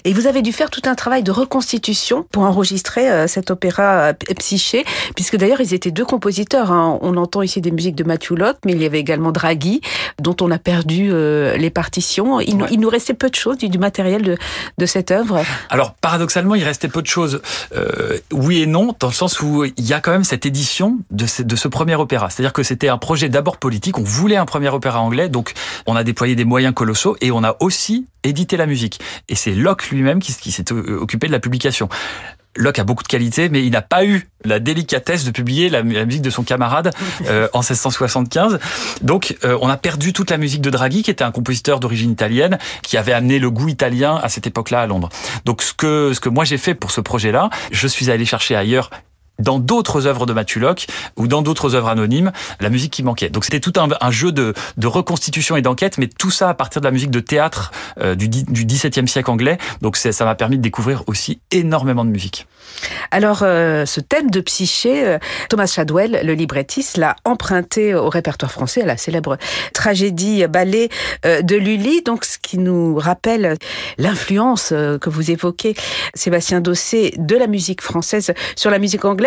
Et 0.04 0.14
vous 0.14 0.26
avez 0.28 0.42
dû 0.42 0.52
faire 0.54 0.70
tout 0.72 0.82
un 0.86 0.96
travail 0.96 1.22
de 1.24 1.32
reconstitution 1.32 2.26
pour 2.32 2.44
enregistrer 2.44 3.10
euh, 3.12 3.28
cet 3.28 3.52
opéra 3.52 3.84
euh, 3.84 4.14
Psyché, 4.40 4.84
puisque 5.16 5.38
d'ailleurs 5.38 5.62
ils 5.62 5.74
étaient 5.74 5.92
deux 5.92 6.06
compositeurs. 6.06 6.72
hein. 6.72 6.98
On 7.02 7.16
entend 7.18 7.42
ici 7.44 7.62
des 7.62 7.72
musiques 7.72 7.96
de 7.96 8.04
Matthew 8.04 8.32
Locke, 8.32 8.58
mais 8.66 8.72
il 8.74 8.82
y 8.82 8.86
avait 8.86 9.00
également 9.00 9.32
Draghi, 9.32 9.82
dont 10.20 10.36
on 10.42 10.50
a 10.52 10.58
perdu 10.58 11.10
euh, 11.12 11.56
les 11.68 11.72
partitions. 11.72 12.40
Il, 12.40 12.56
nous- 12.58 12.64
Ouais. 12.64 12.70
il 12.72 12.80
nous 12.80 12.90
restait 12.90 13.14
peu 13.14 13.30
de 13.30 13.36
choses, 13.36 13.58
du, 13.58 13.68
du 13.70 13.78
matériel 13.78 14.22
de, 14.22 14.38
de 14.78 14.86
cette 14.86 15.12
œuvre. 15.12 15.44
Alors 15.70 15.94
paradoxalement, 15.96 16.56
il 16.56 16.64
restait 16.64 16.88
peu 16.88 17.02
de 17.02 17.08
choses. 17.08 17.42
Euh, 17.76 18.18
oui 18.32 18.62
et 18.62 18.66
non, 18.68 18.96
dans 19.00 19.08
le 19.08 19.14
sens 19.14 19.42
où 19.42 19.66
il 19.66 19.86
y 19.86 19.94
a 19.94 20.00
quand 20.00 20.12
même 20.12 20.24
cette 20.24 20.46
édition 20.46 20.98
de 21.12 21.26
ce, 21.28 21.44
de 21.44 21.56
ce 21.56 21.68
premier 21.68 21.96
opéra. 21.96 22.30
C'est-à-dire 22.30 22.54
que 22.54 22.64
c'était 22.64 22.88
un 22.90 22.98
projet 22.98 23.28
d'abord 23.30 23.58
politique. 23.58 23.98
On 24.00 24.04
voulait 24.04 24.38
un 24.38 24.46
premier 24.46 24.70
opéra 24.70 25.02
anglais, 25.02 25.28
donc 25.30 25.54
on 25.86 25.96
a 25.96 26.04
déployé 26.04 26.36
des 26.36 26.46
moyens 26.46 26.74
colossaux 26.74 27.18
et 27.22 27.32
on 27.32 27.44
a 27.44 27.58
aussi 27.60 28.08
édité 28.24 28.58
la 28.58 28.66
musique. 28.66 29.00
Et 29.30 29.36
c'est 29.36 29.52
Locke 29.54 29.90
lui-même 29.90 30.20
qui, 30.20 30.34
qui 30.36 30.52
s'est 30.52 30.72
euh, 30.72 30.98
occupé 31.00 31.28
de 31.28 31.32
la 31.34 31.40
publication. 31.40 31.90
Locke 32.58 32.80
a 32.80 32.84
beaucoup 32.84 33.04
de 33.04 33.08
qualités, 33.08 33.50
mais 33.50 33.64
il 33.64 33.72
n'a 33.72 33.82
pas 33.82 34.06
eu 34.06 34.28
la 34.44 34.60
délicatesse 34.60 35.26
de 35.26 35.32
publier 35.32 35.70
la, 35.70 35.82
la 35.82 36.06
musique 36.06 36.22
de 36.22 36.30
son 36.30 36.44
camarade 36.44 36.92
euh, 37.28 37.48
en 37.54 37.60
1675. 37.60 38.60
Donc, 39.02 39.38
euh, 39.44 39.58
on 39.62 39.70
a 39.70 39.78
perdu 39.78 40.14
toute 40.14 40.30
la 40.32 40.38
musique 40.38 40.62
de 40.62 40.70
Draghi, 40.70 41.04
qui 41.04 41.12
était 41.12 41.24
un 41.24 41.32
compositeur 41.32 41.80
d'origine 41.80 42.12
italienne, 42.12 42.58
qui 42.84 42.98
avait 42.98 43.14
amené 43.14 43.40
le 43.40 43.50
goût 43.52 43.68
italien 43.68 44.20
à 44.22 44.30
cette 44.30 44.48
époque-là 44.48 44.82
à 44.82 44.88
Londres. 44.88 45.10
Donc, 45.46 45.62
ce 45.62 45.74
que 45.74 46.12
ce 46.14 46.20
que 46.20 46.30
moi 46.30 46.46
j'ai 46.46 46.58
fait 46.58 46.74
pour 46.74 46.92
ce 46.92 47.02
projet-là, 47.02 47.50
je 47.72 47.88
suis 47.88 48.12
allé 48.12 48.26
chercher 48.26 48.56
ailleurs 48.56 48.90
dans 49.40 49.60
d'autres 49.60 50.08
œuvres 50.08 50.26
de 50.26 50.34
Matthew 50.34 50.58
Locke 50.58 50.88
ou 51.16 51.28
dans 51.28 51.42
d'autres 51.42 51.76
œuvres 51.76 51.90
anonymes, 51.90 52.32
la 52.60 52.70
musique 52.70 52.94
qui 52.94 53.04
manquait. 53.04 53.30
Donc 53.30 53.46
c'était 53.46 53.60
tout 53.60 53.74
un, 53.78 54.12
jeu 54.12 54.32
de, 54.32 54.54
reconstitution 54.84 55.56
et 55.56 55.62
d'enquête, 55.62 55.98
mais 55.98 56.08
tout 56.08 56.32
ça 56.32 56.50
à 56.50 56.54
partir 56.54 56.82
de 56.82 56.86
la 56.88 56.92
musique 56.92 57.12
de 57.12 57.20
théâtre 57.20 57.72
euh, 58.00 58.16
du, 58.16 58.28
XVIIe 58.30 59.08
siècle 59.08 59.30
anglais. 59.30 59.58
Donc 59.82 59.98
ça 59.98 60.26
m'a 60.26 60.36
permis 60.36 60.58
de 60.58 60.62
découvrir 60.62 61.04
aussi 61.08 61.40
énormément 61.52 62.06
de 62.06 62.10
musique. 62.10 62.48
Alors, 63.12 63.40
euh, 63.44 63.86
ce 63.86 64.02
thème 64.02 64.30
de 64.30 64.42
psyché, 64.42 65.06
euh, 65.06 65.18
Thomas 65.50 65.68
Shadwell, 65.68 66.22
le 66.24 66.34
librettiste, 66.34 66.98
l'a 66.98 67.16
emprunté 67.24 67.96
au 67.96 68.10
répertoire 68.10 68.52
français, 68.52 68.84
à 68.84 68.86
la 68.86 68.98
célèbre 68.98 69.38
tragédie 69.74 70.46
ballet 70.48 70.90
de 71.24 71.56
Lully. 71.56 72.02
Donc, 72.04 72.26
ce 72.26 72.38
qui 72.38 72.58
nous 72.58 72.96
rappelle 72.96 73.58
l'influence 73.98 74.70
que 74.70 75.10
vous 75.10 75.32
évoquez, 75.32 75.76
Sébastien 76.14 76.62
Dossé, 76.62 77.14
de 77.18 77.36
la 77.36 77.48
musique 77.48 77.82
française 77.82 78.34
sur 78.56 78.70
la 78.70 78.80
musique 78.80 79.06
anglaise. 79.06 79.27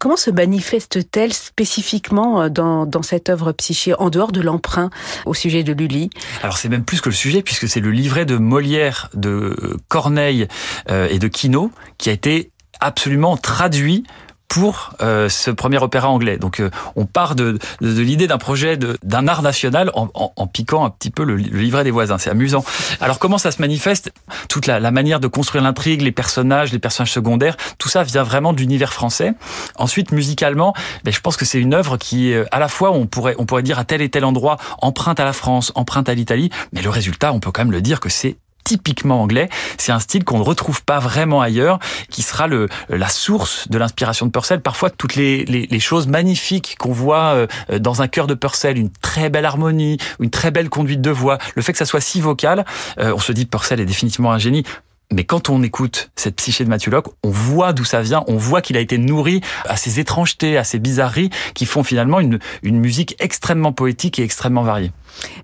Comment 0.00 0.16
se 0.16 0.30
manifeste-t-elle 0.30 1.34
spécifiquement 1.34 2.42
euh, 2.42 2.48
dans, 2.48 3.02
cette 3.02 3.28
œuvre 3.28 3.52
psyché, 3.52 3.92
en 3.98 4.08
dehors 4.08 4.32
de 4.32 4.40
l'emprunt 4.40 4.88
au 5.26 5.34
sujet 5.34 5.62
de 5.62 5.74
Lully? 5.74 6.08
Alors 6.42 6.56
c'est 6.56 6.70
même 6.70 6.84
plus 6.84 7.02
que 7.02 7.10
le 7.10 7.14
sujet, 7.14 7.42
puisque 7.42 7.68
c'est 7.68 7.80
le 7.80 7.90
livret 7.90 8.24
de 8.24 8.38
Molière, 8.38 9.10
de 9.12 9.76
Corneille 9.88 10.48
euh, 10.90 11.06
et 11.10 11.18
de 11.18 11.28
Quinault 11.28 11.70
qui 11.98 12.08
a 12.08 12.12
été 12.12 12.50
absolument 12.80 13.36
traduit 13.36 14.04
pour 14.50 14.94
euh, 15.00 15.28
ce 15.28 15.50
premier 15.52 15.78
opéra 15.78 16.08
anglais. 16.08 16.36
Donc 16.36 16.58
euh, 16.58 16.70
on 16.96 17.06
part 17.06 17.36
de, 17.36 17.58
de, 17.80 17.92
de 17.94 18.02
l'idée 18.02 18.26
d'un 18.26 18.36
projet 18.36 18.76
d'un 18.76 19.28
art 19.28 19.42
national 19.42 19.92
en, 19.94 20.08
en, 20.12 20.32
en, 20.34 20.46
piquant 20.48 20.84
un 20.84 20.90
petit 20.90 21.10
peu 21.10 21.22
le, 21.22 21.36
le 21.36 21.58
livret 21.60 21.84
des 21.84 21.92
voisins. 21.92 22.18
C'est 22.18 22.30
amusant. 22.30 22.64
Alors 23.00 23.20
comment 23.20 23.38
ça 23.38 23.52
se 23.52 23.62
manifeste? 23.62 24.12
Toute 24.48 24.66
la, 24.66 24.80
la, 24.80 24.90
manière 24.90 25.20
de 25.20 25.28
construire 25.28 25.62
l'intrigue, 25.62 26.02
les 26.02 26.10
personnages, 26.10 26.72
les 26.72 26.80
personnages 26.80 27.12
secondaires, 27.12 27.56
tout 27.78 27.88
ça 27.88 28.02
vient 28.02 28.24
vraiment 28.24 28.52
de 28.52 28.58
l'univers 28.58 28.92
français. 28.92 29.34
Ensuite, 29.76 30.10
musicalement, 30.10 30.74
ben, 31.04 31.14
je 31.14 31.20
pense 31.20 31.36
que 31.36 31.44
c'est 31.44 31.60
une 31.60 31.72
œuvre 31.72 31.96
qui, 31.96 32.34
à 32.50 32.58
la 32.58 32.66
fois, 32.66 32.90
on 32.90 33.06
pourrait, 33.06 33.36
on 33.38 33.46
pourrait 33.46 33.62
dire 33.62 33.78
à 33.78 33.84
tel 33.84 34.02
et 34.02 34.08
tel 34.08 34.24
endroit, 34.24 34.56
emprunte 34.82 35.20
à 35.20 35.24
la 35.24 35.32
France, 35.32 35.70
emprunte 35.76 36.08
à 36.08 36.14
l'Italie, 36.14 36.50
mais 36.72 36.82
le 36.82 36.90
résultat, 36.90 37.32
on 37.32 37.38
peut 37.38 37.52
quand 37.52 37.62
même 37.62 37.72
le 37.72 37.82
dire 37.82 38.00
que 38.00 38.08
c'est 38.08 38.36
typiquement 38.64 39.22
anglais. 39.22 39.48
C'est 39.78 39.92
un 39.92 39.98
style 40.00 40.24
qu'on 40.24 40.38
ne 40.38 40.44
retrouve 40.44 40.82
pas 40.82 40.98
vraiment 40.98 41.40
ailleurs, 41.40 41.78
qui 42.10 42.22
sera 42.22 42.46
le, 42.46 42.68
la 42.88 43.08
source 43.08 43.68
de 43.68 43.78
l'inspiration 43.78 44.26
de 44.26 44.30
Purcell. 44.30 44.60
Parfois, 44.60 44.90
toutes 44.90 45.16
les, 45.16 45.44
les, 45.44 45.66
les 45.66 45.80
choses 45.80 46.06
magnifiques 46.06 46.76
qu'on 46.78 46.92
voit 46.92 47.46
euh, 47.70 47.78
dans 47.78 48.02
un 48.02 48.08
chœur 48.08 48.26
de 48.26 48.34
Purcell, 48.34 48.78
une 48.78 48.90
très 48.90 49.30
belle 49.30 49.44
harmonie, 49.44 49.98
une 50.20 50.30
très 50.30 50.50
belle 50.50 50.68
conduite 50.68 51.00
de 51.00 51.10
voix, 51.10 51.38
le 51.54 51.62
fait 51.62 51.72
que 51.72 51.78
ça 51.78 51.86
soit 51.86 52.00
si 52.00 52.20
vocal, 52.20 52.64
euh, 52.98 53.12
on 53.14 53.18
se 53.18 53.32
dit 53.32 53.46
Purcell 53.46 53.80
est 53.80 53.86
définitivement 53.86 54.32
un 54.32 54.38
génie. 54.38 54.64
Mais 55.12 55.24
quand 55.24 55.48
on 55.48 55.64
écoute 55.64 56.10
cette 56.14 56.36
psyché 56.36 56.64
de 56.64 56.90
Locke, 56.90 57.08
on 57.24 57.30
voit 57.30 57.72
d'où 57.72 57.84
ça 57.84 58.00
vient, 58.00 58.22
on 58.28 58.36
voit 58.36 58.62
qu'il 58.62 58.76
a 58.76 58.80
été 58.80 58.96
nourri 58.96 59.40
à 59.68 59.76
ces 59.76 59.98
étrangetés, 59.98 60.56
à 60.56 60.62
ces 60.62 60.78
bizarreries 60.78 61.30
qui 61.54 61.66
font 61.66 61.82
finalement 61.82 62.20
une, 62.20 62.38
une 62.62 62.78
musique 62.78 63.16
extrêmement 63.18 63.72
poétique 63.72 64.20
et 64.20 64.22
extrêmement 64.22 64.62
variée. 64.62 64.92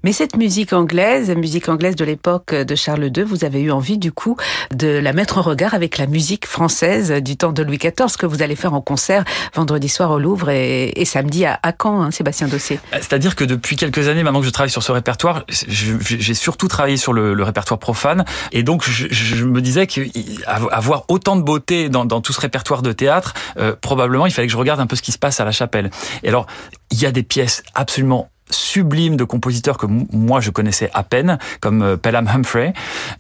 Mais 0.02 0.12
cette 0.12 0.37
musique 0.37 0.73
anglaise, 0.73 1.30
musique 1.30 1.68
anglaise 1.68 1.96
de 1.96 2.04
l'époque 2.04 2.54
de 2.54 2.75
Charles 2.75 3.11
II, 3.16 3.25
vous 3.25 3.44
avez 3.44 3.61
eu 3.61 3.70
envie 3.70 3.99
du 3.99 4.12
coup 4.12 4.37
de 4.75 4.88
la 4.88 5.12
mettre 5.12 5.38
en 5.38 5.42
regard 5.42 5.75
avec 5.75 5.99
la 5.99 6.06
musique 6.06 6.46
française 6.46 7.12
du 7.23 7.37
temps 7.37 7.52
de 7.52 7.62
Louis 7.62 7.78
XIV 7.78 8.16
que 8.18 8.26
vous 8.26 8.42
allez 8.42 8.56
faire 8.56 8.75
en 8.75 8.80
concert 8.80 9.25
vendredi 9.54 9.88
soir 9.88 10.11
au 10.11 10.18
Louvre 10.18 10.50
et, 10.50 11.04
samedi 11.04 11.44
à, 11.44 11.61
Caen, 11.80 12.02
hein, 12.02 12.11
Sébastien 12.11 12.49
Dossé. 12.49 12.80
C'est-à-dire 12.92 13.37
que 13.37 13.44
depuis 13.44 13.76
quelques 13.76 14.08
années, 14.08 14.23
maintenant 14.23 14.40
que 14.40 14.46
je 14.46 14.50
travaille 14.50 14.70
sur 14.70 14.82
ce 14.82 14.92
répertoire, 14.92 15.44
j'ai 15.49 16.35
surtout 16.35 16.68
travaillé 16.68 16.96
sur 16.96 17.12
le, 17.12 17.46
répertoire 17.46 17.78
profane 17.78 18.25
et 18.50 18.64
donc 18.64 18.82
je, 18.88 19.44
me 19.44 19.61
disais 19.61 19.87
qu'avoir 19.87 21.04
autant 21.08 21.37
de 21.37 21.42
beauté 21.42 21.88
dans, 21.88 22.04
dans, 22.04 22.20
tout 22.20 22.32
ce 22.32 22.40
répertoire 22.40 22.82
de 22.82 22.92
théâtre, 22.92 23.35
euh, 23.58 23.75
probablement 23.80 24.26
il 24.26 24.32
fallait 24.32 24.49
que 24.49 24.52
je 24.52 24.58
regarde 24.58 24.80
un 24.80 24.87
peu 24.87 24.96
ce 24.96 25.02
qui 25.02 25.12
se 25.12 25.18
passe 25.18 25.38
à 25.38 25.44
la 25.44 25.52
chapelle. 25.52 25.90
Et 26.23 26.28
alors, 26.28 26.46
il 26.90 27.00
y 27.00 27.06
a 27.06 27.12
des 27.12 27.23
pièces 27.23 27.62
absolument 27.75 28.30
sublime 28.50 29.16
de 29.16 29.24
compositeurs 29.24 29.78
que 29.78 29.86
moi 29.86 30.40
je 30.40 30.50
connaissais 30.50 30.90
à 30.94 31.02
peine, 31.02 31.38
comme 31.60 31.96
Pelham 31.96 32.28
Humphrey. 32.28 32.72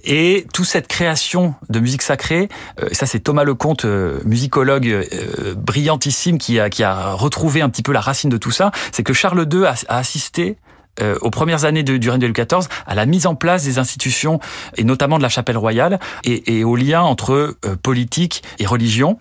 Et 0.04 0.46
toute 0.52 0.66
cette 0.66 0.88
création 0.88 1.54
de 1.68 1.80
musique 1.80 2.02
sacrée, 2.02 2.48
euh, 2.82 2.88
ça 2.92 3.06
c'est 3.06 3.20
Thomas 3.20 3.44
Lecomte, 3.44 3.84
euh, 3.84 4.20
musicologue 4.24 4.88
euh, 4.88 5.54
brillantissime, 5.56 6.38
qui 6.38 6.60
a, 6.60 6.70
qui 6.70 6.82
a 6.82 7.12
retrouvé 7.12 7.62
un 7.62 7.68
petit 7.68 7.82
peu 7.82 7.92
la 7.92 8.00
racine 8.00 8.30
de 8.30 8.36
tout 8.36 8.50
ça, 8.50 8.70
c'est 8.92 9.02
que 9.02 9.12
Charles 9.12 9.46
II 9.52 9.64
a 9.64 9.74
assisté 9.88 10.56
euh, 11.00 11.16
aux 11.20 11.30
premières 11.30 11.64
années 11.64 11.82
du 11.82 12.10
règne 12.10 12.20
de 12.20 12.26
Louis 12.26 12.32
XIV 12.34 12.68
à 12.86 12.94
la 12.94 13.06
mise 13.06 13.26
en 13.26 13.34
place 13.34 13.64
des 13.64 13.78
institutions 13.78 14.40
et 14.76 14.84
notamment 14.84 15.18
de 15.18 15.22
la 15.22 15.28
chapelle 15.28 15.58
royale 15.58 15.98
et, 16.24 16.58
et 16.58 16.64
au 16.64 16.76
lien 16.76 17.02
entre 17.02 17.56
euh, 17.64 17.76
politique 17.82 18.42
et 18.58 18.66
religion. 18.66 19.18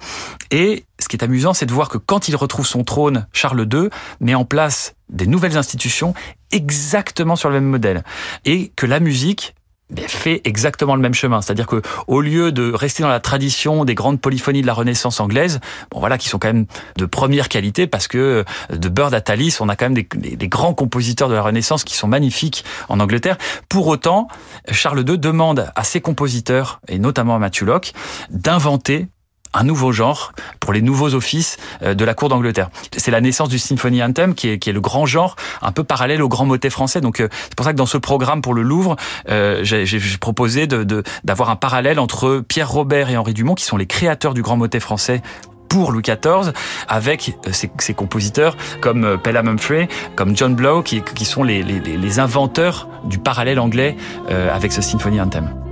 Et 0.52 0.86
ce 1.00 1.08
qui 1.08 1.18
est 1.18 1.24
amusant, 1.24 1.54
c'est 1.54 1.66
de 1.66 1.74
voir 1.74 1.90
que 1.90 1.98
quand 1.98 2.28
il 2.28 2.36
retrouve 2.36 2.66
son 2.66 2.84
trône, 2.84 3.28
Charles 3.34 3.68
II 3.72 3.90
met 4.20 4.36
en 4.36 4.46
place 4.46 4.96
des 5.10 5.28
nouvelles 5.28 5.58
institutions 5.58 6.14
exactement 6.52 7.36
sur 7.36 7.50
le 7.50 7.56
même 7.56 7.70
modèle 7.70 8.04
et 8.46 8.72
que 8.76 8.86
la 8.86 9.00
musique 9.00 9.56
fait 10.08 10.42
exactement 10.46 10.96
le 10.96 11.02
même 11.02 11.14
chemin. 11.14 11.42
C'est-à-dire 11.42 11.68
que 11.68 11.82
au 12.08 12.22
lieu 12.22 12.52
de 12.52 12.72
rester 12.74 13.04
dans 13.04 13.10
la 13.10 13.20
tradition 13.20 13.86
des 13.86 13.96
grandes 13.96 14.20
polyphonies 14.20 14.62
de 14.62 14.68
la 14.68 14.74
Renaissance 14.74 15.20
anglaise, 15.20 15.60
bon 15.92 16.00
voilà, 16.00 16.18
qui 16.18 16.28
sont 16.28 16.40
quand 16.40 16.48
même 16.48 16.66
de 16.98 17.06
première 17.06 17.50
qualité 17.50 17.88
parce 17.88 18.08
que 18.08 18.18
euh, 18.72 18.76
de 18.76 18.90
Bird 18.90 19.14
à 19.14 19.22
Thalys, 19.22 19.58
on 19.60 19.70
a 19.70 19.76
quand 19.76 19.90
même 19.90 19.94
des, 19.94 20.48
grands 20.48 20.74
compositeurs 20.74 21.30
de 21.30 21.34
la 21.34 21.42
Renaissance 21.42 21.84
qui 21.84 21.96
sont 21.96 22.08
magnifiques 22.08 22.66
en 22.90 23.00
Angleterre. 23.00 23.38
Pour 23.70 23.88
autant, 23.88 24.28
Charles 24.72 25.00
II 25.08 25.18
demande 25.18 25.72
à 25.76 25.84
ses 25.84 26.02
compositeurs, 26.02 26.80
et 26.88 27.00
notamment 27.00 27.36
à 27.36 27.40
Matthew 27.40 27.64
Locke, 27.64 27.94
d'inventer 28.30 29.08
un 29.56 29.64
nouveau 29.64 29.92
genre 29.92 30.34
pour 30.60 30.74
les 30.74 30.82
nouveaux 30.82 31.14
offices 31.14 31.58
de 31.82 32.06
la 32.06 32.14
cour 32.14 32.30
d'Angleterre. 32.30 32.70
C'est 32.96 33.12
la 33.12 33.22
naissance 33.22 33.50
du 33.50 33.60
Symphony 33.60 34.04
Anthem 34.04 34.36
qui 34.36 34.50
est, 34.50 34.60
qui 34.60 34.70
est, 34.70 34.74
le 34.74 34.82
grand 34.82 35.06
genre, 35.06 35.36
un 35.62 35.72
peu 35.72 35.84
parallèle 35.84 36.22
au 36.22 36.30
grand 36.30 36.46
motet 36.46 36.70
français. 36.70 37.02
Donc 37.02 37.18
c'est 37.18 37.56
pour 37.56 37.66
ça 37.66 37.72
que 37.72 37.78
dans 37.78 37.86
ce 37.86 37.98
programme 37.98 38.42
pour 38.42 38.54
le 38.54 38.62
Louvre, 38.62 38.96
euh, 39.30 39.62
j'ai 39.64 40.00
proposé 40.20 40.68
d'avoir 40.68 41.50
de, 41.50 41.54
un 41.54 41.56
parallèle 41.56 42.00
entre 42.00 42.44
Pierre 42.48 42.70
Robert 42.70 43.10
et 43.10 43.18
Henri 43.18 43.34
Dumont, 43.34 43.56
qui 43.56 43.66
sont 43.66 43.78
les 43.78 43.86
créateurs 43.86 44.34
du 44.34 44.42
grand 44.42 44.58
motet 44.58 44.80
français 44.80 45.22
pour 45.70 45.92
Louis 45.92 46.04
XIV, 46.04 46.54
avec 46.88 47.34
ses, 47.52 47.72
ses 47.80 47.94
compositeurs 47.94 48.56
comme 48.82 49.18
Pelham 49.22 49.48
Humphrey, 49.48 49.88
comme 50.16 50.36
John 50.36 50.56
Blow, 50.56 50.84
qui, 50.84 51.02
qui 51.02 51.26
sont 51.26 51.44
les, 51.44 51.64
les, 51.64 51.80
les, 51.80 52.20
inventeurs 52.20 52.88
du 53.04 53.18
parallèle 53.18 53.60
anglais 53.60 53.98
euh, 54.30 54.56
avec 54.56 54.72
ce 54.72 54.82
Symphony 54.82 55.20
Anthem. 55.20 55.65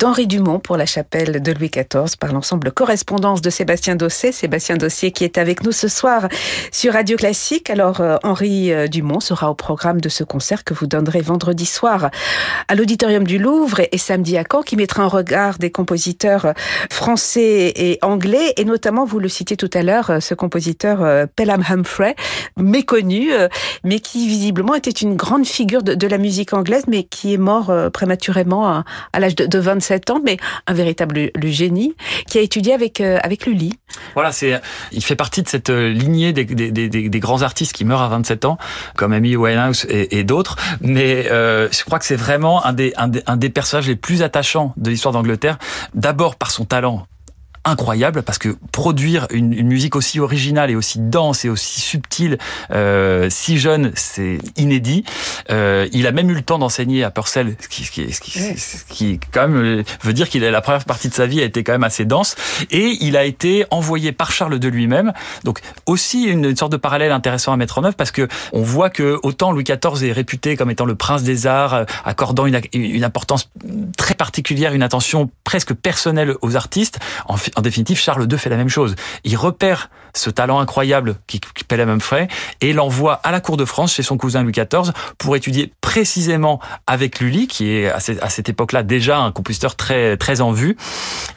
d'Henri 0.00 0.26
Dumont 0.26 0.60
pour 0.60 0.78
la 0.78 0.86
chapelle 0.86 1.42
de 1.42 1.52
Louis 1.52 1.68
XIV 1.68 2.16
par 2.18 2.32
l'ensemble 2.32 2.72
Correspondance 2.72 3.42
de 3.42 3.50
Sébastien 3.50 3.96
Dossé. 3.96 4.32
Sébastien 4.32 4.78
Dossier 4.78 5.12
qui 5.12 5.24
est 5.24 5.36
avec 5.36 5.62
nous 5.62 5.72
ce 5.72 5.88
soir 5.88 6.26
sur 6.72 6.94
Radio 6.94 7.18
Classique. 7.18 7.68
Alors, 7.68 8.00
euh, 8.00 8.16
Henri 8.22 8.72
euh, 8.72 8.86
Dumont 8.86 9.20
sera 9.20 9.50
au 9.50 9.54
programme 9.54 10.00
de 10.00 10.08
ce 10.08 10.24
concert 10.24 10.64
que 10.64 10.72
vous 10.72 10.86
donnerez 10.86 11.20
vendredi 11.20 11.66
soir 11.66 12.08
à 12.66 12.74
l'Auditorium 12.74 13.26
du 13.26 13.36
Louvre 13.36 13.82
et 13.92 13.98
samedi 13.98 14.38
à 14.38 14.44
Caen, 14.50 14.62
qui 14.62 14.74
mettra 14.74 15.04
en 15.04 15.08
regard 15.08 15.58
des 15.58 15.70
compositeurs 15.70 16.54
français 16.90 17.70
et 17.76 17.98
anglais, 18.00 18.54
et 18.56 18.64
notamment, 18.64 19.04
vous 19.04 19.18
le 19.18 19.28
citiez 19.28 19.58
tout 19.58 19.70
à 19.74 19.82
l'heure, 19.82 20.22
ce 20.22 20.32
compositeur 20.32 21.28
Pelham 21.36 21.62
Humphrey, 21.68 22.14
méconnu, 22.56 23.28
mais 23.84 24.00
qui 24.00 24.26
visiblement 24.26 24.74
était 24.74 24.90
une 24.90 25.16
grande 25.16 25.44
figure 25.44 25.82
de, 25.82 26.06
la 26.06 26.16
musique 26.16 26.54
anglaise, 26.54 26.84
mais 26.88 27.02
qui 27.02 27.34
est 27.34 27.38
mort 27.38 27.70
prématurément 27.92 28.66
à, 28.66 28.84
à 29.12 29.20
l'âge 29.20 29.34
de, 29.34 29.44
de, 29.44 29.58
27 29.58 29.89
ans, 30.10 30.20
mais 30.24 30.36
un 30.66 30.74
véritable 30.74 31.30
génie, 31.42 31.94
qui 32.28 32.38
a 32.38 32.40
étudié 32.40 32.72
avec, 32.72 33.00
euh, 33.00 33.18
avec 33.22 33.46
Lully. 33.46 33.72
Voilà, 34.14 34.32
c'est, 34.32 34.60
il 34.92 35.02
fait 35.02 35.16
partie 35.16 35.42
de 35.42 35.48
cette 35.48 35.70
euh, 35.70 35.88
lignée 35.88 36.32
des, 36.32 36.44
des, 36.44 36.70
des, 36.70 37.08
des, 37.08 37.20
grands 37.20 37.42
artistes 37.42 37.72
qui 37.72 37.84
meurent 37.84 38.02
à 38.02 38.08
27 38.08 38.44
ans, 38.44 38.58
comme 38.96 39.12
Amy 39.12 39.36
Winehouse 39.36 39.86
et, 39.88 40.18
et 40.18 40.24
d'autres. 40.24 40.56
Mais 40.80 41.26
euh, 41.30 41.68
je 41.70 41.84
crois 41.84 41.98
que 41.98 42.04
c'est 42.04 42.16
vraiment 42.16 42.64
un 42.64 42.72
des, 42.72 42.92
un 42.96 43.10
un 43.26 43.36
des 43.36 43.50
personnages 43.50 43.88
les 43.88 43.96
plus 43.96 44.22
attachants 44.22 44.72
de 44.76 44.90
l'histoire 44.90 45.12
d'Angleterre. 45.12 45.58
D'abord 45.94 46.36
par 46.36 46.50
son 46.50 46.64
talent 46.64 47.06
incroyable 47.64 48.22
parce 48.22 48.38
que 48.38 48.56
produire 48.72 49.26
une, 49.30 49.52
une, 49.52 49.66
musique 49.66 49.94
aussi 49.94 50.18
originale 50.18 50.70
et 50.70 50.76
aussi 50.76 50.98
dense 50.98 51.44
et 51.44 51.50
aussi 51.50 51.80
subtile 51.80 52.38
euh, 52.70 53.28
si 53.30 53.58
jeune 53.58 53.92
c'est 53.94 54.38
inédit. 54.56 55.04
Euh, 55.50 55.86
il 55.92 56.06
a 56.06 56.12
même 56.12 56.30
eu 56.30 56.34
le 56.34 56.42
temps 56.42 56.58
d'enseigner 56.58 57.04
à 57.04 57.10
Purcell 57.10 57.56
ce 57.60 57.68
qui, 57.68 57.84
ce 57.84 57.90
qui, 57.90 58.12
ce 58.12 58.20
qui, 58.20 58.30
ce 58.58 58.84
qui 58.84 59.20
quand 59.32 59.48
même 59.48 59.84
veut 60.02 60.12
dire 60.12 60.28
qu'il 60.28 60.42
la 60.42 60.60
première 60.62 60.84
partie 60.84 61.08
de 61.08 61.14
sa 61.14 61.26
vie 61.26 61.40
a 61.40 61.44
été 61.44 61.62
quand 61.62 61.72
même 61.72 61.84
assez 61.84 62.04
dense. 62.04 62.34
Et 62.70 62.96
il 63.00 63.16
a 63.16 63.24
été 63.24 63.66
envoyé 63.70 64.12
par 64.12 64.32
Charles 64.32 64.58
de 64.58 64.68
lui-même. 64.68 65.12
Donc 65.44 65.60
aussi 65.86 66.24
une, 66.24 66.46
une, 66.46 66.56
sorte 66.56 66.72
de 66.72 66.78
parallèle 66.78 67.12
intéressant 67.12 67.52
à 67.52 67.56
mettre 67.56 67.78
en 67.78 67.84
œuvre 67.84 67.96
parce 67.96 68.10
que 68.10 68.26
on 68.52 68.62
voit 68.62 68.90
que 68.90 69.18
autant 69.22 69.52
Louis 69.52 69.64
XIV 69.64 70.08
est 70.08 70.12
réputé 70.12 70.56
comme 70.56 70.70
étant 70.70 70.86
le 70.86 70.94
prince 70.94 71.22
des 71.22 71.46
arts 71.46 71.74
euh, 71.74 71.84
accordant 72.04 72.46
une, 72.46 72.60
une 72.72 73.04
importance 73.04 73.50
très 73.96 74.14
particulière 74.14 74.72
une 74.72 74.82
attention 74.82 75.30
presque 75.44 75.74
personnelle 75.74 76.34
aux 76.40 76.56
artistes 76.56 76.98
en 77.26 77.36
en 77.56 77.62
définitive, 77.62 77.98
Charles 77.98 78.26
II 78.30 78.38
fait 78.38 78.50
la 78.50 78.56
même 78.56 78.68
chose. 78.68 78.94
Il 79.24 79.36
repère 79.36 79.90
ce 80.14 80.28
talent 80.30 80.58
incroyable 80.58 81.16
qui, 81.26 81.40
qui 81.40 81.64
Pelham 81.64 81.88
Humphrey 81.88 82.26
et 82.60 82.72
l'envoie 82.72 83.14
à 83.22 83.30
la 83.30 83.40
cour 83.40 83.56
de 83.56 83.64
France 83.64 83.94
chez 83.94 84.02
son 84.02 84.16
cousin 84.16 84.42
Louis 84.42 84.52
XIV 84.52 84.92
pour 85.18 85.36
étudier 85.36 85.72
précisément 85.80 86.60
avec 86.88 87.20
Lully, 87.20 87.46
qui 87.46 87.70
est 87.70 87.88
à 87.88 88.00
cette 88.00 88.48
époque-là 88.48 88.82
déjà 88.82 89.18
un 89.18 89.30
compositeur 89.30 89.76
très 89.76 90.16
très 90.16 90.40
en 90.40 90.52
vue. 90.52 90.76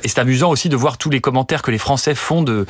Et 0.04 0.08
c'est 0.08 0.20
amusant 0.20 0.50
aussi 0.50 0.70
de 0.70 0.76
voir 0.76 0.98
tous 0.98 1.10
les 1.10 1.22
commentaires 1.22 1.62
que 1.62 1.72
les 1.72 1.78
Français 1.78 2.16
font 2.16 2.42
de 2.42 2.66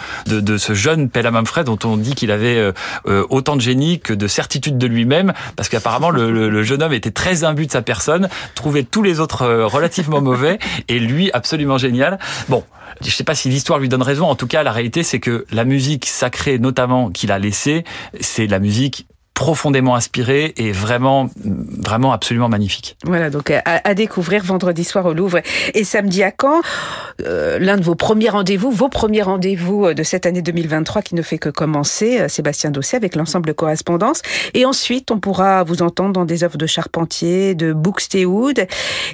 ce 0.57 0.73
jeune 0.73 1.09
Pelham 1.09 1.35
Humphrey 1.35 1.63
dont 1.63 1.79
on 1.85 1.97
dit 1.97 2.15
qu'il 2.15 2.31
avait 2.31 2.73
euh, 3.07 3.25
autant 3.29 3.55
de 3.55 3.61
génie 3.61 3.99
que 3.99 4.13
de 4.13 4.27
certitude 4.27 4.77
de 4.77 4.87
lui-même, 4.87 5.33
parce 5.55 5.69
qu'apparemment 5.69 6.09
le, 6.09 6.31
le, 6.31 6.49
le, 6.49 6.63
jeune 6.63 6.81
homme 6.83 6.93
était 6.93 7.11
très 7.11 7.43
imbu 7.43 7.65
de 7.67 7.71
sa 7.71 7.81
personne, 7.81 8.29
trouvait 8.55 8.83
tous 8.83 9.03
les 9.03 9.19
autres 9.19 9.43
euh, 9.43 9.65
relativement 9.65 10.21
mauvais 10.21 10.59
et 10.87 10.99
lui 10.99 11.31
absolument 11.31 11.77
génial. 11.77 12.19
Bon, 12.49 12.63
je 13.01 13.09
sais 13.09 13.23
pas 13.23 13.32
si 13.35 13.49
l'histoire 13.49 13.79
lui 13.79 13.89
donne 13.89 14.01
raison. 14.01 14.25
En 14.25 14.35
tout 14.35 14.47
cas, 14.47 14.63
la 14.63 14.71
réalité, 14.71 15.03
c'est 15.03 15.19
que 15.19 15.45
la 15.51 15.65
musique 15.65 16.05
sacrée, 16.05 16.59
notamment 16.59 17.09
qu'il 17.09 17.31
a 17.31 17.39
laissée, 17.39 17.83
c'est 18.19 18.47
la 18.47 18.59
musique 18.59 19.07
profondément 19.33 19.95
inspiré 19.95 20.53
et 20.57 20.71
vraiment, 20.71 21.29
vraiment 21.43 22.13
absolument 22.13 22.49
magnifique. 22.49 22.97
Voilà, 23.03 23.29
donc 23.29 23.49
à, 23.49 23.61
à 23.65 23.93
découvrir 23.95 24.43
vendredi 24.43 24.83
soir 24.83 25.05
au 25.05 25.13
Louvre 25.13 25.41
et 25.73 25.83
samedi 25.83 26.23
à 26.23 26.31
Caen. 26.39 26.61
Euh, 27.21 27.59
L'un 27.59 27.77
de 27.77 27.83
vos 27.83 27.95
premiers 27.95 28.29
rendez-vous, 28.29 28.71
vos 28.71 28.89
premiers 28.89 29.21
rendez-vous 29.21 29.93
de 29.93 30.03
cette 30.03 30.25
année 30.25 30.41
2023 30.41 31.01
qui 31.01 31.15
ne 31.15 31.21
fait 31.21 31.37
que 31.37 31.49
commencer, 31.49 32.27
Sébastien 32.27 32.71
Dossé 32.71 32.97
avec 32.97 33.15
l'ensemble 33.15 33.53
Correspondance. 33.53 34.21
Et 34.53 34.65
ensuite, 34.65 35.11
on 35.11 35.19
pourra 35.19 35.63
vous 35.63 35.81
entendre 35.81 36.13
dans 36.13 36.25
des 36.25 36.43
œuvres 36.43 36.57
de 36.57 36.65
Charpentier, 36.65 37.55
de 37.55 37.73
Buxtehude 37.73 38.67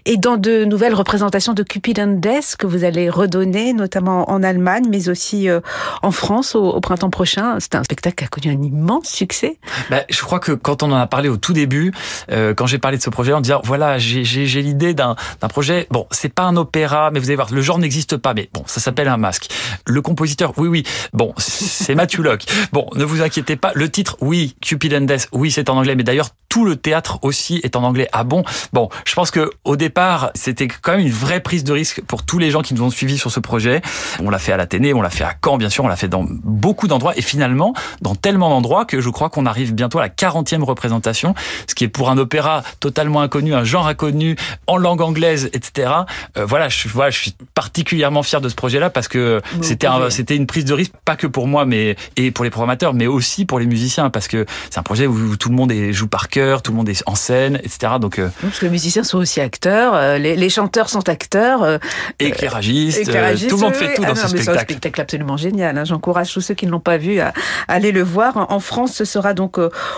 et 0.06 0.18
dans 0.18 0.38
de 0.38 0.66
nouvelles 0.66 0.94
représentations 0.94 1.54
de 1.54 1.64
Cupid 1.64 2.00
and 2.00 2.18
Death 2.18 2.56
que 2.58 2.68
vous 2.68 2.84
allez 2.84 3.10
redonner, 3.10 3.74
notamment 3.74 4.30
en 4.30 4.44
Allemagne, 4.44 4.86
mais 4.90 5.10
aussi 5.10 5.50
euh, 5.50 5.60
en 6.02 6.12
France 6.12 6.56
au, 6.56 6.64
au 6.70 6.80
printemps 6.80 7.10
prochain. 7.10 7.58
C'est 7.60 7.76
un 7.76 7.84
spectacle 7.84 8.16
qui 8.16 8.24
a 8.24 8.28
connu 8.28 8.56
un 8.56 8.62
immense 8.62 9.08
succès. 9.08 9.58
Bah, 9.90 10.04
je 10.10 10.22
crois 10.22 10.40
que 10.40 10.52
quand 10.52 10.84
on 10.84 10.92
en 10.92 10.98
a 10.98 11.08
parlé 11.08 11.30
au 11.30 11.38
tout 11.38 11.54
début, 11.54 11.92
euh, 12.32 12.54
quand 12.54 12.68
j'ai 12.68 12.80
parlé 12.80 12.98
de 12.98 13.04
ce 13.04 13.10
projet, 13.10 13.34
on 13.34 13.42
disait 13.42 13.56
voilà, 13.64 13.98
j'ai 13.98 14.62
l'idée 14.62 14.94
d'un 14.94 15.16
projet. 15.50 15.88
Bon, 15.92 16.08
c'est 16.12 16.34
pas 16.34 16.44
un 16.44 16.56
opéra, 16.56 17.12
mais 17.12 17.20
vous 17.20 17.28
allez 17.28 17.36
voir, 17.36 17.52
le 17.52 17.62
genre 17.62 17.80
n'existe 17.90 18.18
pas, 18.18 18.36
mais 18.36 18.50
bon, 18.54 18.62
ça 18.68 18.80
s'appelle 18.80 19.08
un 19.08 19.18
masque. 19.18 19.50
Le 19.88 20.00
compositeur, 20.04 20.54
oui, 20.58 20.68
oui. 20.68 20.84
Bon, 21.12 21.34
c'est 21.38 21.96
Matthew 21.96 22.20
Locke. 22.20 22.46
Bon, 22.72 22.88
ne 22.96 23.04
vous 23.04 23.24
inquiétez 23.24 23.56
pas. 23.56 23.72
Le 23.74 23.90
titre, 23.90 24.16
oui, 24.22 24.56
Cupid 24.62 24.94
and 24.94 25.02
Death, 25.02 25.28
oui, 25.32 25.50
c'est 25.50 25.70
en 25.70 25.78
anglais, 25.78 25.96
mais 25.96 26.04
d'ailleurs 26.04 26.30
tout 26.50 26.66
le 26.66 26.76
théâtre 26.76 27.20
aussi 27.22 27.60
est 27.64 27.76
en 27.76 27.84
anglais. 27.84 28.10
Ah 28.12 28.24
bon? 28.24 28.44
Bon, 28.74 28.90
je 29.06 29.14
pense 29.14 29.30
que 29.30 29.52
au 29.64 29.76
départ, 29.76 30.32
c'était 30.34 30.68
quand 30.68 30.94
même 30.94 31.02
une 31.02 31.12
vraie 31.12 31.40
prise 31.40 31.64
de 31.64 31.72
risque 31.72 32.02
pour 32.02 32.24
tous 32.24 32.40
les 32.40 32.50
gens 32.50 32.62
qui 32.62 32.74
nous 32.74 32.82
ont 32.82 32.90
suivis 32.90 33.20
sur 33.20 33.32
ce 33.32 33.40
projet. 33.40 33.82
On 34.20 34.32
l'a 34.32 34.40
fait 34.40 34.52
à 34.52 34.58
l'Athénée, 34.58 34.94
on 34.94 35.02
l'a 35.02 35.12
fait 35.12 35.24
à 35.24 35.36
Caen, 35.44 35.58
bien 35.58 35.70
sûr, 35.70 35.84
on 35.84 35.88
l'a 35.88 35.96
fait 35.96 36.08
dans 36.08 36.26
beaucoup 36.28 36.88
d'endroits 36.88 37.16
et 37.16 37.22
finalement 37.22 37.74
dans 38.02 38.16
tellement 38.16 38.50
d'endroits 38.50 38.86
que 38.86 39.00
je 39.00 39.10
crois 39.10 39.30
qu'on 39.30 39.46
arrive 39.46 39.76
bientôt 39.76 40.00
à 40.00 40.02
la 40.02 40.10
40e 40.10 40.64
représentation, 40.64 41.36
ce 41.68 41.76
qui 41.76 41.84
est 41.84 41.88
pour 41.88 42.10
un 42.10 42.18
opéra 42.18 42.64
totalement 42.80 43.22
inconnu, 43.22 43.54
un 43.54 43.64
genre 43.64 43.88
inconnu, 43.88 44.36
en 44.66 44.78
langue 44.78 45.02
anglaise, 45.02 45.52
etc. 45.54 45.92
Euh, 46.38 46.46
voilà, 46.46 46.68
je, 46.68 46.88
voilà, 46.88 47.12
je 47.12 47.20
suis 47.20 47.36
particulièrement 47.80 48.24
fier 48.24 48.42
de 48.42 48.50
ce 48.50 48.56
projet-là 48.56 48.90
parce 48.90 49.08
que 49.08 49.42
c'était 49.62 49.88
un, 49.88 50.10
c'était 50.10 50.36
une 50.36 50.48
prise 50.48 50.66
de 50.66 50.74
risque, 50.74 50.92
pas 51.06 51.16
que 51.16 51.28
pour 51.28 51.48
moi, 51.48 51.66
mais 51.66 51.96
et 52.18 52.30
pour 52.30 52.44
les 52.44 52.50
programmateurs, 52.50 52.94
mais 52.94 53.08
aussi 53.08 53.46
pour 53.46 53.58
les 53.58 53.66
musiciens, 53.66 54.10
parce 54.10 54.28
que 54.28 54.46
c'est 54.70 54.80
un 54.80 54.84
projet 54.84 55.08
où, 55.08 55.38
tout 55.38 55.48
le 55.48 55.56
monde 55.56 55.72
joue 55.92 56.08
par 56.08 56.28
cœur, 56.28 56.62
tout 56.62 56.72
le 56.72 56.78
monde 56.78 56.90
est 56.90 57.02
en 57.06 57.16
scène, 57.16 57.56
etc. 57.64 57.94
Donc, 58.02 58.20
euh, 58.20 58.28
parce 58.42 58.60
que 58.60 58.66
les 58.66 58.72
musiciens 58.72 59.06
sont 59.06 59.18
aussi 59.18 59.40
acteurs, 59.40 59.96
euh, 59.96 60.18
les, 60.18 60.36
les, 60.36 60.50
chanteurs 60.50 60.90
sont 60.90 61.08
acteurs, 61.08 61.64
euh, 61.64 61.78
éclairagistes, 62.20 63.00
éclairagistes, 63.00 63.50
tout 63.50 63.56
le 63.56 63.62
monde 63.62 63.76
fait 63.76 63.94
tout 63.94 64.02
ah 64.04 64.10
dans 64.10 64.16
non, 64.16 64.22
ce 64.22 64.28
spectacle. 64.28 64.52
C'est 64.52 64.58
un 64.58 64.64
spectacle 64.64 65.02
absolument 65.02 65.38
génial. 65.38 65.78
Hein. 65.78 65.86
J'encourage 65.86 66.34
tous 66.34 66.42
ceux 66.42 66.56
qui 66.56 66.66
ne 66.66 66.72
l'ont 66.72 66.82
pas 66.82 66.98
vu 66.98 67.20
à, 67.22 67.30
à, 67.70 67.74
aller 67.76 67.94
le 67.94 68.04
voir. 68.04 68.52
En 68.52 68.60
France, 68.60 68.94
ce 68.94 69.06
sera 69.06 69.34
donc 69.34 69.58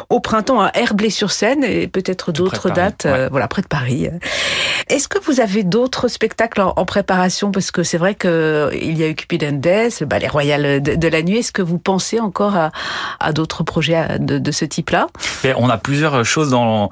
au 0.09 0.19
printemps 0.19 0.61
à 0.61 0.71
Herblay-sur-Seine 0.75 1.63
et 1.63 1.87
peut-être 1.87 2.31
d'autres 2.31 2.69
dates, 2.69 3.05
ouais. 3.05 3.27
voilà, 3.31 3.47
près 3.47 3.63
de 3.63 3.67
Paris. 3.67 4.07
Est-ce 4.87 5.07
que 5.07 5.17
vous 5.19 5.39
avez 5.39 5.63
d'autres 5.63 6.07
spectacles 6.07 6.61
en, 6.61 6.73
en, 6.75 6.85
préparation? 6.85 7.51
Parce 7.51 7.70
que 7.71 7.83
c'est 7.83 7.97
vrai 7.97 8.15
qu'il 8.15 8.97
y 8.97 9.03
a 9.03 9.07
eu 9.07 9.15
Cupid 9.15 9.43
and 9.43 9.57
Death, 9.57 10.01
le 10.01 10.05
ballet 10.05 10.27
royal 10.27 10.81
de, 10.81 10.95
de 10.95 11.07
la 11.07 11.21
nuit? 11.21 11.37
Est-ce 11.37 11.51
que 11.51 11.61
vous 11.61 11.77
pensez 11.77 12.19
encore 12.19 12.55
à, 12.55 12.71
à 13.19 13.33
d'autres 13.33 13.63
projets 13.63 14.19
de, 14.19 14.37
de 14.37 14.51
ce 14.51 14.65
type-là? 14.65 15.07
On 15.57 15.69
a 15.69 15.77
plusieurs 15.77 16.23
choses 16.25 16.49
dans, 16.49 16.89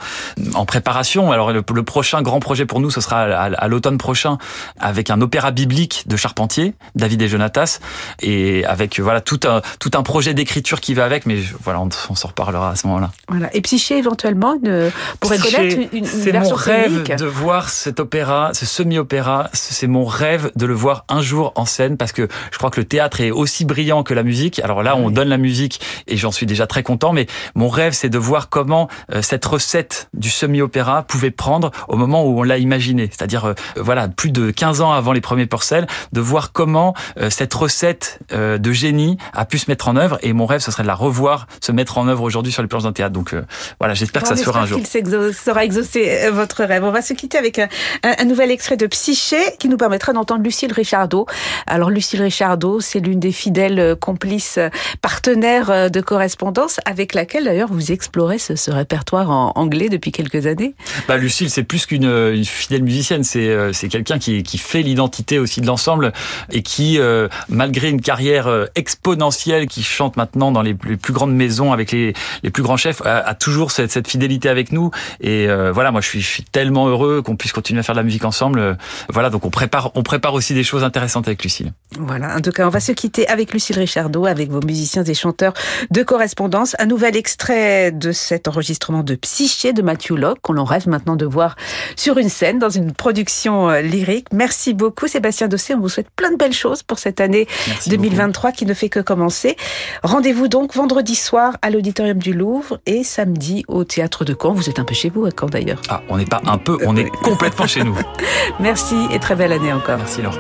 en 0.53 0.65
préparation. 0.65 1.31
Alors 1.31 1.51
le, 1.51 1.63
le, 1.73 1.83
prochain 1.83 2.21
grand 2.21 2.39
projet 2.39 2.65
pour 2.65 2.79
nous, 2.79 2.89
ce 2.89 3.01
sera 3.01 3.21
à, 3.21 3.43
à 3.45 3.67
l'automne 3.67 3.97
prochain 3.97 4.37
avec 4.79 5.09
un 5.09 5.21
opéra 5.21 5.51
biblique 5.51 6.03
de 6.07 6.15
Charpentier, 6.15 6.73
David 6.95 7.21
et 7.21 7.27
Jonatas, 7.27 7.79
et 8.21 8.65
avec 8.65 8.99
voilà 8.99 9.21
tout 9.21 9.39
un 9.45 9.61
tout 9.79 9.91
un 9.95 10.03
projet 10.03 10.33
d'écriture 10.33 10.79
qui 10.81 10.93
va 10.93 11.05
avec. 11.05 11.25
Mais 11.25 11.37
voilà, 11.63 11.79
on, 11.81 11.89
on 12.09 12.15
s'en 12.15 12.29
reparlera 12.29 12.71
à 12.71 12.75
ce 12.75 12.87
moment-là. 12.87 13.11
Voilà. 13.27 13.55
Et 13.55 13.61
Psyché 13.61 13.97
éventuellement 13.97 14.55
une, 14.55 14.91
pourrait 15.19 15.37
Psyché, 15.37 15.55
connaître 15.57 15.93
une, 15.93 15.99
une 15.99 16.05
C'est 16.05 16.33
mon 16.33 16.53
rêve 16.53 17.03
de 17.03 17.25
voir 17.25 17.69
cet 17.69 17.99
opéra, 17.99 18.51
ce 18.53 18.65
semi-opéra. 18.65 19.49
C'est 19.53 19.87
mon 19.87 20.05
rêve 20.05 20.51
de 20.55 20.65
le 20.69 20.75
voir 20.75 21.05
un 21.09 21.21
jour 21.21 21.51
en 21.55 21.65
scène 21.65 21.97
parce 21.97 22.11
que 22.11 22.27
je 22.51 22.57
crois 22.57 22.69
que 22.69 22.79
le 22.79 22.85
théâtre 22.85 23.21
est 23.21 23.31
aussi 23.31 23.65
brillant 23.65 24.03
que 24.03 24.13
la 24.13 24.23
musique. 24.23 24.59
Alors 24.59 24.83
là, 24.83 24.95
on 24.95 25.07
oui. 25.07 25.13
donne 25.13 25.29
la 25.29 25.37
musique 25.37 25.81
et 26.07 26.17
j'en 26.17 26.31
suis 26.31 26.45
déjà 26.45 26.67
très 26.67 26.83
content. 26.83 27.11
Mais 27.11 27.27
mon 27.55 27.67
rêve, 27.67 27.93
c'est 27.93 28.09
de 28.09 28.17
voir 28.17 28.49
comment 28.49 28.87
euh, 29.11 29.21
cette 29.21 29.45
recette 29.45 30.09
du 30.13 30.29
semi-opéra 30.29 31.03
pouvait 31.03 31.31
prendre 31.31 31.71
au 31.87 31.97
moment 31.97 32.25
où 32.25 32.39
on 32.39 32.43
l'a 32.43 32.57
imaginé. 32.57 33.09
C'est-à-dire, 33.11 33.45
euh, 33.45 33.53
voilà, 33.75 34.07
plus 34.07 34.31
de 34.31 34.51
15 34.51 34.81
ans 34.81 34.91
avant 34.91 35.11
les 35.11 35.21
premiers 35.21 35.45
porcels, 35.45 35.87
de 36.13 36.21
voir 36.21 36.51
comment 36.51 36.93
euh, 37.17 37.29
cette 37.29 37.53
recette 37.53 38.19
euh, 38.31 38.57
de 38.57 38.71
génie 38.71 39.17
a 39.33 39.45
pu 39.45 39.57
se 39.57 39.69
mettre 39.69 39.87
en 39.87 39.95
œuvre. 39.95 40.17
Et 40.21 40.33
mon 40.33 40.45
rêve, 40.45 40.61
ce 40.61 40.71
serait 40.71 40.83
de 40.83 40.87
la 40.87 40.95
revoir 40.95 41.47
se 41.61 41.71
mettre 41.71 41.97
en 41.97 42.07
œuvre 42.07 42.23
aujourd'hui 42.23 42.51
sur 42.51 42.61
les 42.61 42.67
planches 42.67 42.83
d'un 42.83 42.93
théâtre. 42.93 43.13
Donc 43.13 43.33
euh, 43.33 43.43
voilà, 43.79 43.93
j'espère 43.93 44.21
que 44.21 44.27
ça 44.27 44.35
sera 44.35 44.61
un 44.61 44.65
jour. 44.65 44.77
qu'il 44.77 44.87
sera 44.87 45.65
exaucé 45.65 46.25
euh, 46.25 46.31
votre 46.31 46.63
rêve. 46.63 46.83
On 46.83 46.91
va 46.91 47.01
se 47.01 47.13
quitter 47.13 47.37
avec 47.37 47.59
un, 47.59 47.67
un, 48.03 48.25
nouvel 48.25 48.51
extrait 48.51 48.77
de 48.77 48.87
Psyché 48.87 49.37
qui 49.59 49.69
nous 49.69 49.77
permettra 49.77 50.13
d'entendre 50.13 50.41
Lucille 50.59 50.73
Richardot. 50.73 51.25
Alors 51.67 51.89
Lucille 51.89 52.21
Richardot, 52.21 52.81
c'est 52.81 52.99
l'une 52.99 53.19
des 53.19 53.31
fidèles 53.31 53.95
complices 53.95 54.59
partenaires 55.01 55.89
de 55.89 56.01
correspondance 56.01 56.81
avec 56.85 57.13
laquelle 57.13 57.45
d'ailleurs 57.45 57.71
vous 57.71 57.93
explorez 57.93 58.39
ce, 58.39 58.69
répertoire 58.69 59.29
en 59.29 59.53
anglais 59.55 59.87
depuis 59.87 60.11
quelques 60.11 60.47
années. 60.47 60.75
Bah, 61.07 61.15
Lucille, 61.15 61.49
c'est 61.49 61.63
plus 61.63 61.85
qu'une 61.85 62.03
une 62.03 62.43
fidèle 62.43 62.83
musicienne, 62.83 63.23
c'est 63.23 63.47
euh, 63.47 63.71
c'est 63.71 63.87
quelqu'un 63.87 64.19
qui, 64.19 64.43
qui 64.43 64.57
fait 64.57 64.81
l'identité 64.81 65.39
aussi 65.39 65.61
de 65.61 65.67
l'ensemble 65.67 66.11
et 66.51 66.61
qui, 66.61 66.99
euh, 66.99 67.29
malgré 67.47 67.89
une 67.89 68.01
carrière 68.01 68.47
euh, 68.47 68.65
exponentielle, 68.75 69.67
qui 69.67 69.83
chante 69.83 70.17
maintenant 70.17 70.51
dans 70.51 70.61
les, 70.61 70.73
plus 70.73 71.13
grandes 71.13 71.33
maisons 71.33 71.71
avec 71.71 71.91
les, 71.91 72.13
les 72.43 72.49
plus 72.49 72.63
grands 72.63 72.77
chefs, 72.77 73.01
a, 73.05 73.33
toujours 73.33 73.71
cette, 73.71 73.91
cette, 73.91 74.07
fidélité 74.07 74.49
avec 74.49 74.71
nous. 74.71 74.91
Et 75.21 75.47
euh, 75.47 75.71
voilà, 75.71 75.91
moi 75.91 76.01
je 76.01 76.07
suis, 76.07 76.21
je 76.21 76.27
suis 76.27 76.43
tellement 76.43 76.87
heureux 76.87 77.21
qu'on 77.21 77.35
puisse 77.35 77.53
continuer 77.53 77.79
à 77.79 77.83
faire 77.83 77.95
de 77.95 77.99
la 77.99 78.03
musique 78.03 78.25
ensemble. 78.25 78.77
Voilà, 79.09 79.29
donc 79.29 79.45
on 79.45 79.49
prépare, 79.49 79.91
on 79.95 80.03
prépare 80.03 80.33
aussi 80.33 80.48
des 80.53 80.63
choses 80.63 80.83
intéressantes 80.83 81.27
avec 81.27 81.43
Lucille. 81.43 81.73
Voilà, 81.97 82.35
en 82.35 82.41
tout 82.41 82.51
cas, 82.51 82.67
on 82.67 82.69
va 82.69 82.79
se 82.79 82.91
quitter 82.91 83.27
avec 83.27 83.53
Lucille 83.53 83.77
Richardot, 83.77 84.25
avec 84.25 84.49
vos 84.49 84.61
musiciens 84.61 85.03
et 85.03 85.13
chanteurs 85.13 85.53
de 85.91 86.03
correspondance. 86.03 86.75
Un 86.79 86.85
nouvel 86.85 87.17
extrait 87.17 87.91
de 87.91 88.11
cet 88.11 88.47
enregistrement 88.47 89.03
de 89.03 89.15
Psyché 89.15 89.73
de 89.73 89.81
Matthew 89.81 90.11
Locke, 90.11 90.39
qu'on 90.41 90.57
en 90.57 90.63
rêve 90.63 90.87
maintenant 90.87 91.15
de 91.15 91.25
voir 91.25 91.55
sur 91.95 92.17
une 92.17 92.29
scène, 92.29 92.59
dans 92.59 92.69
une 92.69 92.93
production 92.93 93.69
euh, 93.69 93.81
lyrique. 93.81 94.27
Merci 94.33 94.73
beaucoup, 94.73 95.07
Sébastien 95.07 95.47
Dossé. 95.47 95.73
On 95.73 95.79
vous 95.79 95.89
souhaite 95.89 96.09
plein 96.15 96.31
de 96.31 96.37
belles 96.37 96.53
choses 96.53 96.83
pour 96.83 96.99
cette 96.99 97.21
année 97.21 97.47
Merci 97.67 97.89
2023 97.89 98.49
beaucoup. 98.49 98.57
qui 98.57 98.65
ne 98.65 98.73
fait 98.73 98.89
que 98.89 98.99
commencer. 98.99 99.55
Rendez-vous 100.03 100.47
donc 100.47 100.73
vendredi 100.75 101.15
soir 101.15 101.57
à 101.61 101.69
l'Auditorium 101.69 102.19
du 102.19 102.33
Louvre 102.33 102.79
et 102.85 103.03
samedi 103.03 103.63
au 103.67 103.83
Théâtre 103.83 104.25
de 104.25 104.35
Caen. 104.39 104.53
Vous 104.53 104.69
êtes 104.69 104.79
un 104.79 104.85
peu 104.85 104.93
chez 104.95 105.09
vous 105.09 105.25
à 105.25 105.29
Caen 105.37 105.47
d'ailleurs. 105.47 105.81
Ah, 105.89 106.01
on 106.09 106.17
n'est 106.17 106.25
pas 106.25 106.41
un 106.45 106.57
peu, 106.57 106.77
on 106.85 106.95
est 106.95 107.09
complètement 107.23 107.67
chez 107.67 107.83
nous. 107.83 107.97
Merci 108.59 108.95
et 109.11 109.19
très 109.19 109.35
belle 109.35 109.51
année 109.51 109.73
encore. 109.73 109.97
Merci 109.97 110.21
Laure. 110.21 110.38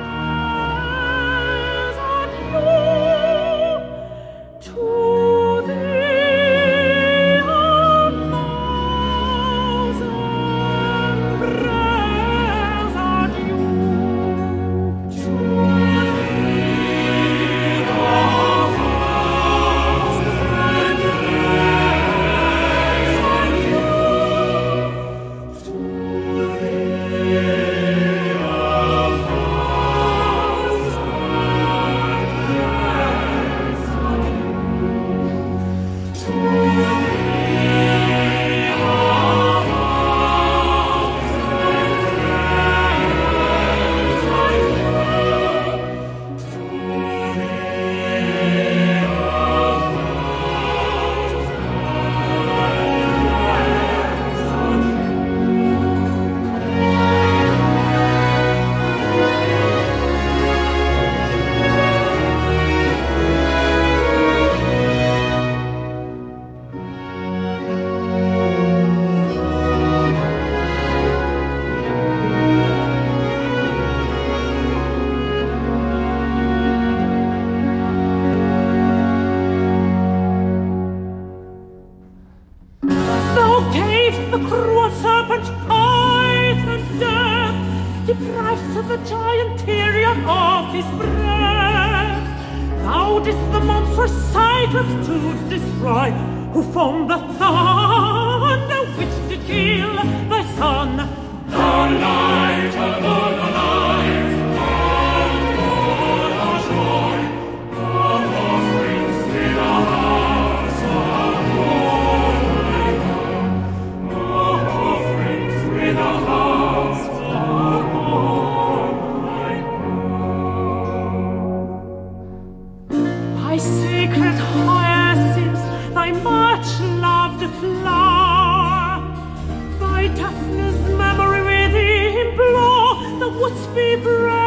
Un 133.59 134.38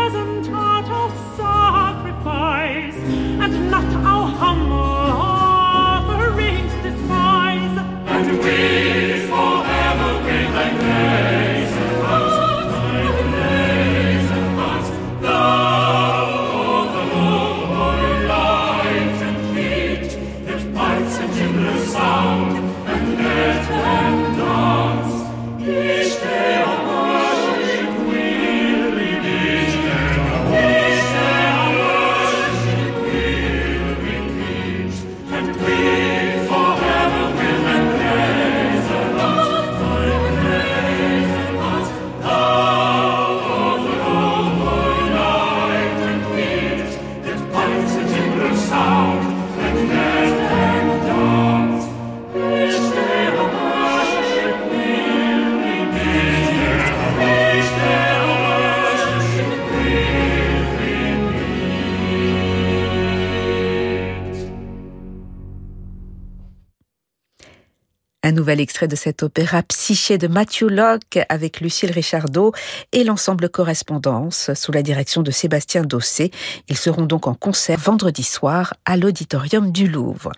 nouvel 68.53 68.61
extrait 68.61 68.89
de 68.89 68.97
cet 68.97 69.23
opéra 69.23 69.63
Psyché 69.63 70.19
de 70.19 70.29
Matthew 70.29 70.65
Locke 70.65 71.19
avec 71.31 71.63
Lucille 71.63 71.91
Richardot 71.91 72.53
et 72.93 73.03
l'ensemble 73.03 73.49
Correspondance 73.49 74.51
sous 74.55 74.73
la 74.73 74.83
direction 74.83 75.23
de 75.23 75.31
Sébastien 75.31 75.85
Dossé. 75.85 76.31
Ils 76.69 76.77
seront 76.77 77.07
donc 77.07 77.27
en 77.27 77.33
concert 77.33 77.79
vendredi 77.79 78.23
soir 78.23 78.75
à 78.85 78.99
l'Auditorium 78.99 79.73
du 79.73 79.89
Louvre. 79.89 80.33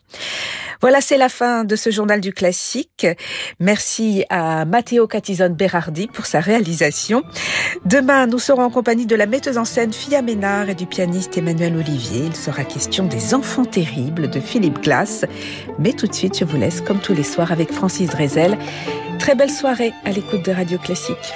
Voilà, 0.80 1.00
c'est 1.00 1.16
la 1.16 1.28
fin 1.28 1.64
de 1.64 1.74
ce 1.76 1.90
journal 1.90 2.20
du 2.20 2.32
classique. 2.32 3.06
Merci 3.58 4.24
à 4.28 4.64
Matteo 4.64 5.06
Catizone 5.06 5.54
Berardi 5.54 6.06
pour 6.06 6.26
sa 6.26 6.40
réalisation. 6.40 7.22
Demain, 7.84 8.26
nous 8.26 8.38
serons 8.38 8.62
en 8.62 8.70
compagnie 8.70 9.06
de 9.06 9.16
la 9.16 9.26
metteuse 9.26 9.58
en 9.58 9.64
scène 9.64 9.92
Fia 9.92 10.22
Ménard 10.22 10.68
et 10.68 10.74
du 10.74 10.86
pianiste 10.86 11.36
Emmanuel 11.38 11.74
Olivier. 11.76 12.26
Il 12.26 12.36
sera 12.36 12.64
question 12.64 13.06
des 13.06 13.34
enfants 13.34 13.64
terribles 13.64 14.28
de 14.30 14.40
Philippe 14.40 14.82
Glass. 14.82 15.24
Mais 15.78 15.92
tout 15.94 16.06
de 16.06 16.14
suite, 16.14 16.38
je 16.38 16.44
vous 16.44 16.58
laisse 16.58 16.80
comme 16.80 17.00
tous 17.00 17.14
les 17.14 17.24
soirs 17.24 17.50
avec 17.50 17.72
Très 19.18 19.34
belle 19.34 19.50
soirée 19.50 19.92
à 20.04 20.10
l'écoute 20.10 20.44
de 20.44 20.52
Radio 20.52 20.78
Classique. 20.78 21.34